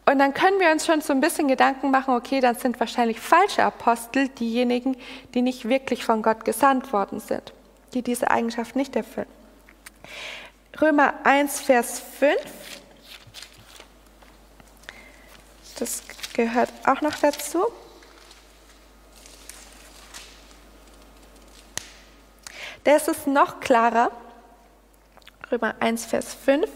Und 0.09 0.21
dann 0.21 0.35
können 0.35 0.61
wir 0.61 0.71
uns 0.71 0.87
schon 0.87 1.01
so 1.01 1.13
ein 1.13 1.21
bisschen 1.21 1.49
Gedanken 1.49 1.91
machen, 1.91 2.15
okay, 2.15 2.41
dann 2.41 2.55
sind 2.55 2.79
wahrscheinlich 2.79 3.19
falsche 3.19 3.65
Apostel 3.65 4.29
diejenigen, 4.29 4.97
die 5.35 5.43
nicht 5.43 5.69
wirklich 5.69 6.05
von 6.05 6.23
Gott 6.23 6.45
gesandt 6.45 6.93
worden 6.93 7.19
sind, 7.19 7.53
die 7.93 8.03
diese 8.03 8.31
Eigenschaft 8.31 8.77
nicht 8.77 8.95
erfüllen. 8.95 9.27
Römer 10.81 11.15
1, 11.25 11.61
Vers 11.61 12.01
5. 12.21 12.37
Das 15.81 16.03
gehört 16.35 16.73
auch 16.87 17.01
noch 17.01 17.17
dazu. 17.17 17.65
Das 22.85 23.09
ist 23.09 23.27
noch 23.27 23.59
klarer. 23.59 24.13
Römer 25.51 25.75
1, 25.81 26.07
Vers 26.07 26.35
5. 26.35 26.71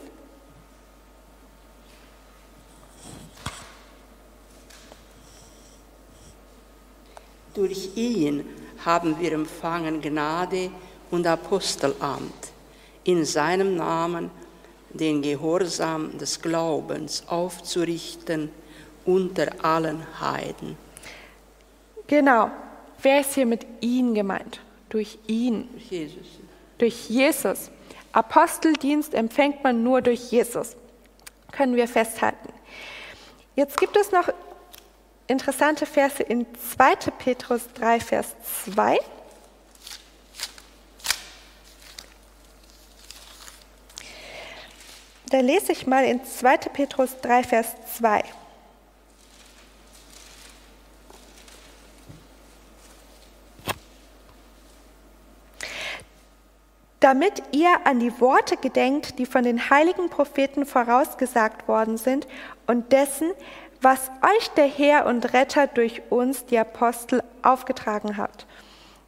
Durch 7.55 7.90
ihn 7.96 8.44
haben 8.84 9.18
wir 9.18 9.32
empfangen 9.32 10.01
Gnade 10.01 10.70
und 11.11 11.26
Apostelamt, 11.26 12.53
in 13.05 13.24
seinem 13.24 13.76
Namen 13.76 14.30
den 14.90 15.22
Gehorsam 15.22 16.16
des 16.18 16.40
Glaubens 16.40 17.24
aufzurichten 17.26 18.51
unter 19.05 19.48
allen 19.64 20.05
Heiden. 20.20 20.76
Genau. 22.07 22.51
Wer 23.03 23.20
ist 23.20 23.34
hier 23.34 23.46
mit 23.46 23.66
ihn 23.80 24.14
gemeint? 24.14 24.61
Durch 24.88 25.18
ihn, 25.26 25.68
Jesus. 25.88 26.26
durch 26.78 27.09
Jesus. 27.09 27.70
Aposteldienst 28.12 29.14
empfängt 29.14 29.62
man 29.62 29.82
nur 29.82 30.03
durch 30.03 30.30
Jesus. 30.32 30.76
Können 31.53 31.76
wir 31.76 31.86
festhalten. 31.86 32.53
Jetzt 33.57 33.78
gibt 33.78 33.96
es 33.96 34.11
noch 34.12 34.28
interessante 35.31 35.87
Verse 35.87 36.22
in 36.22 36.47
2. 36.76 37.11
Petrus 37.18 37.62
3, 37.74 38.01
Vers 38.01 38.35
2. 38.64 38.99
Da 45.31 45.41
lese 45.41 45.70
ich 45.70 45.87
mal 45.87 46.05
in 46.05 46.24
2. 46.24 46.57
Petrus 46.72 47.16
3, 47.22 47.45
Vers 47.45 47.68
2. 47.97 48.24
damit 57.01 57.43
ihr 57.53 57.70
an 57.85 57.99
die 57.99 58.20
Worte 58.20 58.59
gedenkt, 58.59 59.18
die 59.18 59.24
von 59.24 59.43
den 59.43 59.70
heiligen 59.70 60.11
Propheten 60.11 60.66
vorausgesagt 60.66 61.66
worden 61.66 61.97
sind 61.97 62.28
und 62.66 62.93
dessen, 62.93 63.33
was 63.83 64.11
euch 64.37 64.49
der 64.51 64.66
Herr 64.66 65.07
und 65.07 65.33
Retter 65.33 65.66
durch 65.66 66.03
uns, 66.11 66.45
die 66.47 66.59
Apostel, 66.59 67.22
aufgetragen 67.43 68.16
hat. 68.16 68.47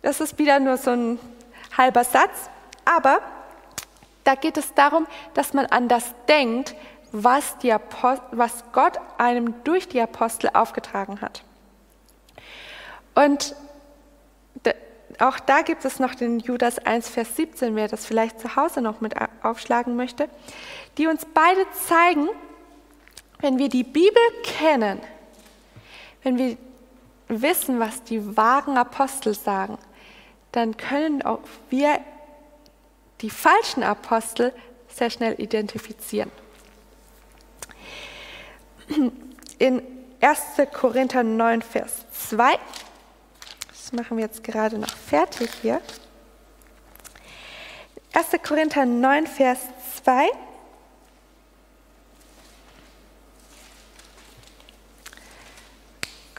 Das 0.02 0.20
ist 0.20 0.38
wieder 0.38 0.58
nur 0.60 0.76
so 0.76 0.90
ein 0.90 1.18
halber 1.76 2.04
Satz, 2.04 2.48
aber 2.84 3.20
da 4.24 4.34
geht 4.34 4.56
es 4.56 4.72
darum, 4.74 5.06
dass 5.34 5.52
man 5.52 5.66
an 5.66 5.88
das 5.88 6.14
denkt, 6.28 6.74
was, 7.12 7.56
was 8.30 8.64
Gott 8.72 8.98
einem 9.18 9.54
durch 9.64 9.88
die 9.88 10.00
Apostel 10.00 10.50
aufgetragen 10.54 11.20
hat. 11.20 11.44
Und 13.14 13.54
auch 15.18 15.38
da 15.38 15.60
gibt 15.60 15.84
es 15.84 15.98
noch 15.98 16.14
den 16.14 16.40
Judas 16.40 16.78
1, 16.78 17.08
Vers 17.10 17.36
17, 17.36 17.76
wer 17.76 17.86
das 17.86 18.06
vielleicht 18.06 18.40
zu 18.40 18.56
Hause 18.56 18.80
noch 18.80 19.00
mit 19.00 19.14
aufschlagen 19.42 19.94
möchte, 19.94 20.28
die 20.96 21.06
uns 21.06 21.26
beide 21.34 21.66
zeigen, 21.86 22.28
wenn 23.42 23.58
wir 23.58 23.68
die 23.68 23.84
Bibel 23.84 24.22
kennen, 24.42 24.98
wenn 26.22 26.38
wir 26.38 26.56
wissen, 27.28 27.78
was 27.78 28.02
die 28.04 28.36
wahren 28.36 28.78
Apostel 28.78 29.34
sagen, 29.34 29.76
dann 30.52 30.76
können 30.76 31.20
auch 31.22 31.40
wir 31.68 32.00
die 33.20 33.30
falschen 33.30 33.82
Apostel 33.82 34.54
sehr 34.88 35.10
schnell 35.10 35.34
identifizieren. 35.38 36.30
In 39.58 39.82
1. 40.20 40.40
Korinther 40.72 41.22
9, 41.22 41.60
Vers 41.62 42.06
2 42.12 42.58
machen 43.92 44.16
wir 44.16 44.24
jetzt 44.24 44.42
gerade 44.42 44.78
noch 44.78 44.88
fertig 44.88 45.50
hier. 45.60 45.80
1. 48.14 48.42
Korinther 48.42 48.86
9, 48.86 49.26
Vers 49.26 49.60
2. 50.02 50.30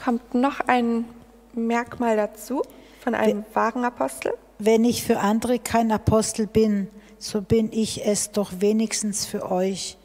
Kommt 0.04 0.34
noch 0.34 0.60
ein 0.62 1.06
Merkmal 1.54 2.18
dazu 2.18 2.64
von 3.04 3.16
einem 3.16 3.46
wahren 3.54 3.86
Apostel. 3.86 4.34
Wenn 4.60 4.86
ich 4.86 5.04
für 5.04 5.20
andere 5.20 5.60
kein 5.60 5.92
Apostel 5.92 6.48
bin, 6.48 6.88
so 7.18 7.42
bin 7.42 7.72
ich 7.72 8.06
es 8.06 8.32
doch 8.32 8.52
wenigstens 8.60 9.26
für 9.26 9.52
euch. 9.52 9.98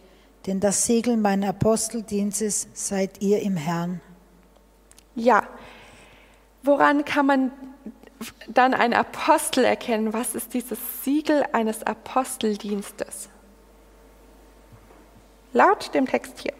Denn 0.46 0.60
das 0.60 0.86
Segel 0.86 1.16
meines 1.16 1.48
Aposteldienstes 1.48 2.68
seid 2.72 3.20
ihr 3.20 3.40
im 3.42 3.56
Herrn. 3.56 4.00
Ja, 5.14 5.42
Woran 6.62 7.04
kann 7.04 7.26
man 7.26 7.52
dann 8.48 8.74
einen 8.74 8.94
Apostel 8.94 9.64
erkennen? 9.64 10.12
Was 10.12 10.34
ist 10.34 10.52
dieses 10.54 10.78
Siegel 11.02 11.44
eines 11.52 11.82
Aposteldienstes? 11.82 13.28
Laut 15.52 15.94
dem 15.94 16.06
Text 16.06 16.40
hier. 16.40 16.52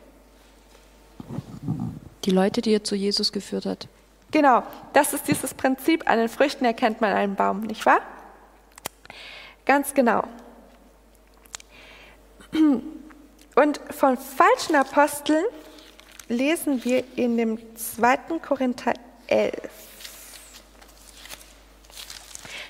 Die 2.29 2.35
Leute, 2.35 2.61
die 2.61 2.74
er 2.74 2.85
zu 2.85 2.95
Jesus 2.95 3.33
geführt 3.33 3.64
hat. 3.64 3.89
Genau, 4.33 4.62
das 4.93 5.14
ist 5.14 5.26
dieses 5.29 5.55
Prinzip, 5.55 6.07
an 6.11 6.18
den 6.18 6.29
Früchten 6.29 6.66
erkennt 6.66 7.01
man 7.01 7.14
einen 7.14 7.37
Baum, 7.37 7.62
nicht 7.62 7.87
wahr? 7.87 8.03
Ganz 9.64 9.95
genau. 9.95 10.22
Und 12.53 13.81
von 13.89 14.18
falschen 14.18 14.76
Aposteln 14.76 15.43
lesen 16.29 16.85
wir 16.85 17.03
in 17.16 17.39
dem 17.39 17.59
2. 17.74 18.18
Korinther 18.47 18.93
11. 19.29 19.55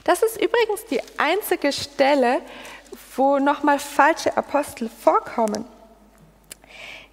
Das 0.05 0.23
ist 0.23 0.37
übrigens 0.37 0.85
die 0.89 1.01
einzige 1.17 1.73
Stelle, 1.73 2.43
wo 3.17 3.41
nochmal 3.41 3.81
falsche 3.81 4.37
Apostel 4.37 4.89
vorkommen. 4.89 5.65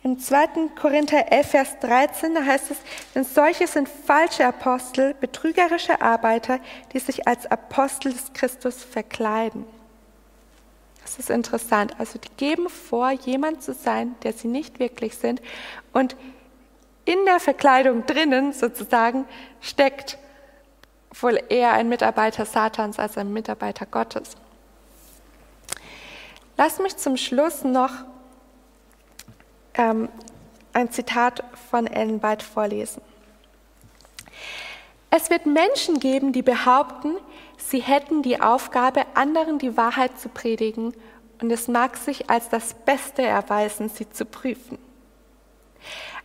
Im 0.05 0.19
2. 0.19 0.69
Korinther 0.79 1.31
11, 1.31 1.47
Vers 1.47 1.79
13, 1.79 2.35
da 2.35 2.45
heißt 2.45 2.69
es, 2.69 2.77
denn 3.15 3.23
solche 3.23 3.65
sind 3.65 3.89
falsche 3.89 4.45
Apostel, 4.45 5.15
betrügerische 5.15 5.99
Arbeiter, 5.99 6.59
die 6.93 6.99
sich 6.99 7.27
als 7.27 7.47
Apostel 7.47 8.13
des 8.13 8.31
Christus 8.33 8.83
verkleiden. 8.83 9.65
Das 11.01 11.17
ist 11.17 11.31
interessant. 11.31 11.95
Also 11.97 12.19
die 12.19 12.29
geben 12.37 12.69
vor, 12.69 13.09
jemand 13.09 13.63
zu 13.63 13.73
sein, 13.73 14.13
der 14.21 14.33
sie 14.33 14.47
nicht 14.47 14.77
wirklich 14.77 15.17
sind. 15.17 15.41
Und 15.91 16.15
in 17.05 17.25
der 17.25 17.39
Verkleidung 17.39 18.05
drinnen 18.05 18.53
sozusagen 18.53 19.25
steckt 19.59 20.19
wohl 21.19 21.41
eher 21.49 21.73
ein 21.73 21.89
Mitarbeiter 21.89 22.45
Satans 22.45 22.99
als 22.99 23.17
ein 23.17 23.33
Mitarbeiter 23.33 23.87
Gottes. 23.87 24.37
Lass 26.57 26.77
mich 26.77 26.95
zum 26.95 27.17
Schluss 27.17 27.63
noch 27.63 28.05
ähm, 29.77 30.09
ein 30.73 30.91
Zitat 30.91 31.43
von 31.69 31.87
Ellen 31.87 32.21
White 32.21 32.45
vorlesen. 32.45 33.01
Es 35.09 35.29
wird 35.29 35.45
Menschen 35.45 35.99
geben, 35.99 36.33
die 36.33 36.41
behaupten, 36.41 37.15
sie 37.57 37.79
hätten 37.79 38.21
die 38.21 38.41
Aufgabe, 38.41 39.05
anderen 39.13 39.59
die 39.59 39.77
Wahrheit 39.77 40.19
zu 40.19 40.29
predigen, 40.29 40.93
und 41.41 41.51
es 41.51 41.67
mag 41.67 41.97
sich 41.97 42.29
als 42.29 42.49
das 42.49 42.73
Beste 42.73 43.21
erweisen, 43.21 43.89
sie 43.89 44.09
zu 44.09 44.25
prüfen. 44.25 44.77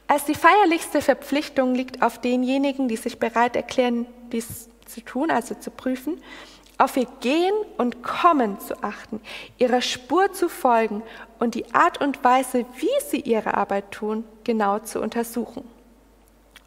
Als 0.07 0.25
die 0.25 0.35
feierlichste 0.35 1.03
Verpflichtung 1.03 1.75
liegt 1.75 2.03
auf 2.03 2.19
denjenigen, 2.21 2.89
die 2.89 2.97
sich 2.97 3.19
bereit 3.19 3.55
erklären, 3.55 4.07
dies 4.33 4.69
zu 4.87 5.01
tun, 5.03 5.31
also 5.31 5.55
zu 5.55 5.71
prüfen, 5.71 6.21
auf 6.81 6.97
ihr 6.97 7.07
Gehen 7.21 7.55
und 7.77 8.03
Kommen 8.03 8.59
zu 8.59 8.83
achten, 8.83 9.21
ihrer 9.59 9.83
Spur 9.83 10.33
zu 10.33 10.49
folgen 10.49 11.03
und 11.39 11.55
die 11.55 11.75
Art 11.75 12.01
und 12.01 12.25
Weise, 12.25 12.65
wie 12.79 12.89
sie 13.07 13.21
ihre 13.21 13.55
Arbeit 13.55 13.91
tun, 13.93 14.25
genau 14.45 14.79
zu 14.79 15.01
untersuchen. 15.01 15.69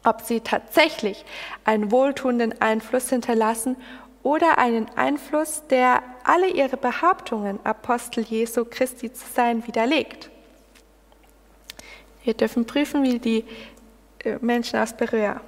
Ob 0.04 0.20
sie 0.20 0.40
tatsächlich 0.40 1.24
einen 1.64 1.90
wohltuenden 1.90 2.60
Einfluss 2.60 3.08
hinterlassen 3.08 3.76
oder 4.22 4.58
einen 4.58 4.88
Einfluss, 4.96 5.64
der 5.68 6.02
alle 6.22 6.48
ihre 6.48 6.76
Behauptungen, 6.76 7.58
Apostel 7.64 8.22
Jesu 8.22 8.64
Christi 8.64 9.12
zu 9.12 9.24
sein, 9.34 9.66
widerlegt. 9.66 10.30
Wir 12.22 12.34
dürfen 12.34 12.66
prüfen, 12.66 13.02
wie 13.02 13.18
die 13.18 13.44
äh, 14.20 14.38
Menschen 14.40 14.78
aus 14.78 14.96
Berührer. 14.96 15.40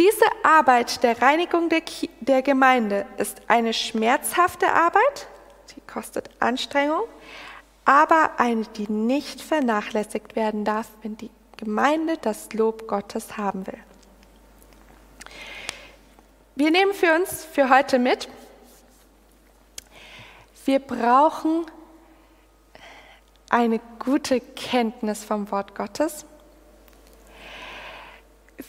Diese 0.00 0.24
Arbeit 0.42 1.02
der 1.02 1.20
Reinigung 1.20 1.68
der, 1.68 1.82
der 2.20 2.40
Gemeinde 2.40 3.04
ist 3.18 3.42
eine 3.48 3.74
schmerzhafte 3.74 4.66
Arbeit, 4.72 5.28
die 5.76 5.82
kostet 5.82 6.30
Anstrengung, 6.40 7.02
aber 7.84 8.30
eine, 8.38 8.62
die 8.62 8.90
nicht 8.90 9.42
vernachlässigt 9.42 10.36
werden 10.36 10.64
darf, 10.64 10.88
wenn 11.02 11.18
die 11.18 11.28
Gemeinde 11.58 12.16
das 12.16 12.50
Lob 12.54 12.88
Gottes 12.88 13.36
haben 13.36 13.66
will. 13.66 13.78
Wir 16.54 16.70
nehmen 16.70 16.94
für 16.94 17.14
uns 17.14 17.44
für 17.44 17.68
heute 17.68 17.98
mit, 17.98 18.26
wir 20.64 20.78
brauchen 20.78 21.66
eine 23.50 23.82
gute 23.98 24.40
Kenntnis 24.40 25.24
vom 25.24 25.50
Wort 25.50 25.74
Gottes. 25.74 26.24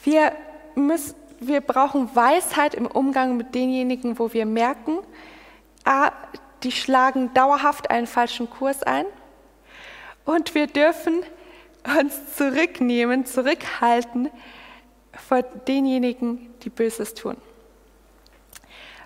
Wir, 0.03 0.33
müssen, 0.75 1.15
wir 1.41 1.59
brauchen 1.59 2.15
Weisheit 2.15 2.75
im 2.75 2.85
Umgang 2.85 3.35
mit 3.35 3.55
denjenigen, 3.55 4.19
wo 4.19 4.31
wir 4.31 4.45
merken, 4.45 4.99
ah, 5.83 6.11
die 6.63 6.71
schlagen 6.71 7.33
dauerhaft 7.33 7.89
einen 7.89 8.05
falschen 8.05 8.49
Kurs 8.49 8.83
ein. 8.83 9.05
Und 10.23 10.53
wir 10.53 10.67
dürfen 10.67 11.23
uns 11.99 12.35
zurücknehmen, 12.35 13.25
zurückhalten 13.25 14.29
vor 15.13 15.41
denjenigen, 15.41 16.53
die 16.61 16.69
Böses 16.69 17.15
tun. 17.15 17.35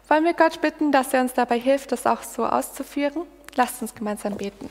Wollen 0.10 0.26
wir 0.26 0.34
Gott 0.34 0.60
bitten, 0.60 0.92
dass 0.92 1.14
er 1.14 1.22
uns 1.22 1.34
dabei 1.34 1.58
hilft, 1.58 1.94
das 1.94 2.06
auch 2.06 2.22
so 2.22 2.46
auszuführen? 2.46 3.24
Lasst 3.56 3.82
uns 3.82 3.96
gemeinsam 3.96 4.36
beten. 4.36 4.70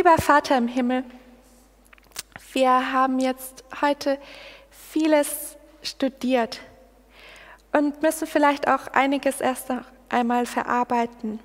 Lieber 0.00 0.16
Vater 0.16 0.56
im 0.56 0.66
Himmel, 0.66 1.04
wir 2.54 2.90
haben 2.90 3.18
jetzt 3.18 3.64
heute 3.82 4.18
vieles 4.70 5.58
studiert 5.82 6.62
und 7.72 8.00
müssen 8.00 8.26
vielleicht 8.26 8.66
auch 8.66 8.86
einiges 8.94 9.42
erst 9.42 9.68
noch 9.68 9.84
einmal 10.08 10.46
verarbeiten. 10.46 11.38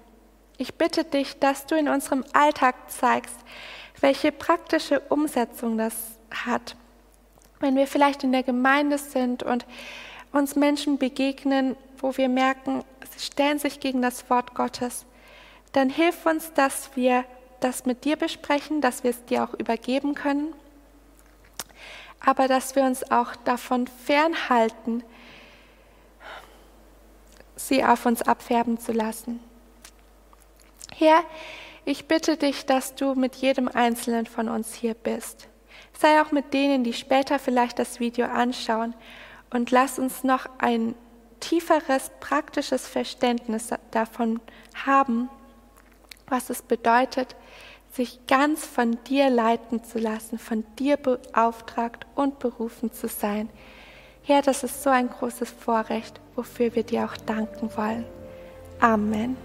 Ich 0.58 0.76
bitte 0.76 1.04
dich, 1.04 1.38
dass 1.38 1.66
du 1.66 1.76
in 1.76 1.90
unserem 1.90 2.24
Alltag 2.32 2.76
zeigst, 2.90 3.36
welche 4.00 4.32
praktische 4.32 5.02
Umsetzung 5.02 5.78
das 5.78 6.18
hat. 6.32 6.78
Wenn 7.60 7.76
wir 7.76 7.88
vielleicht 7.88 8.24
in 8.24 8.32
der 8.32 8.44
Gemeinde 8.44 9.00
sind 9.00 9.44
und 9.44 9.66
uns 10.32 10.56
Menschen 10.56 10.98
begegnen, 10.98 11.76
wo 11.98 12.16
wir 12.16 12.30
merken, 12.30 12.86
sie 13.18 13.20
stellen 13.20 13.60
sich 13.60 13.82
gegen 13.82 14.02
das 14.02 14.30
Wort 14.30 14.56
Gottes, 14.56 15.06
dann 15.74 15.90
hilf 15.90 16.26
uns, 16.26 16.54
dass 16.54 16.96
wir 16.96 17.26
das 17.60 17.86
mit 17.86 18.06
dir 18.06 18.16
besprechen, 18.16 18.82
dass 18.82 19.04
wir 19.04 19.12
es 19.12 19.26
dir 19.26 19.44
auch 19.44 19.54
übergeben 19.54 20.16
können, 20.16 20.54
aber 22.20 22.48
dass 22.48 22.76
wir 22.76 22.84
uns 22.84 23.10
auch 23.12 23.36
davon 23.38 23.88
fernhalten, 23.88 25.04
sie 27.56 27.84
auf 27.84 28.06
uns 28.06 28.22
abfärben 28.22 28.80
zu 28.80 28.92
lassen. 28.92 29.40
Herr, 30.94 31.24
ich 31.86 32.08
bitte 32.08 32.38
dich, 32.38 32.66
dass 32.66 32.96
du 32.96 33.14
mit 33.16 33.36
jedem 33.36 33.68
Einzelnen 33.68 34.26
von 34.26 34.50
uns 34.50 34.74
hier 34.74 34.94
bist. 34.94 35.48
Sei 35.98 36.22
auch 36.22 36.32
mit 36.32 36.54
denen, 36.54 36.84
die 36.84 36.94
später 36.94 37.38
vielleicht 37.40 37.80
das 37.80 38.00
Video 38.00 38.26
anschauen 38.26 38.96
und 39.52 39.72
lass 39.72 40.00
uns 40.00 40.24
noch 40.24 40.48
ein 40.58 40.96
tieferes 41.40 42.12
praktisches 42.20 42.88
Verständnis 42.88 43.70
davon 43.92 44.40
haben, 44.86 45.30
was 46.28 46.50
es 46.50 46.62
bedeutet, 46.62 47.36
sich 47.92 48.28
ganz 48.28 48.66
von 48.66 48.98
dir 49.06 49.30
leiten 49.30 49.84
zu 49.84 50.00
lassen, 50.00 50.38
von 50.38 50.66
dir 50.78 50.98
beauftragt 50.98 52.06
und 52.16 52.40
berufen 52.40 52.92
zu 52.92 53.08
sein. 53.08 53.50
Herr, 54.24 54.42
das 54.42 54.64
ist 54.64 54.84
so 54.84 54.90
ein 54.90 55.10
großes 55.10 55.52
Vorrecht, 55.52 56.20
wofür 56.36 56.76
wir 56.76 56.84
dir 56.84 57.06
auch 57.06 57.16
danken 57.18 57.70
wollen. 57.78 58.06
Amen. 58.80 59.38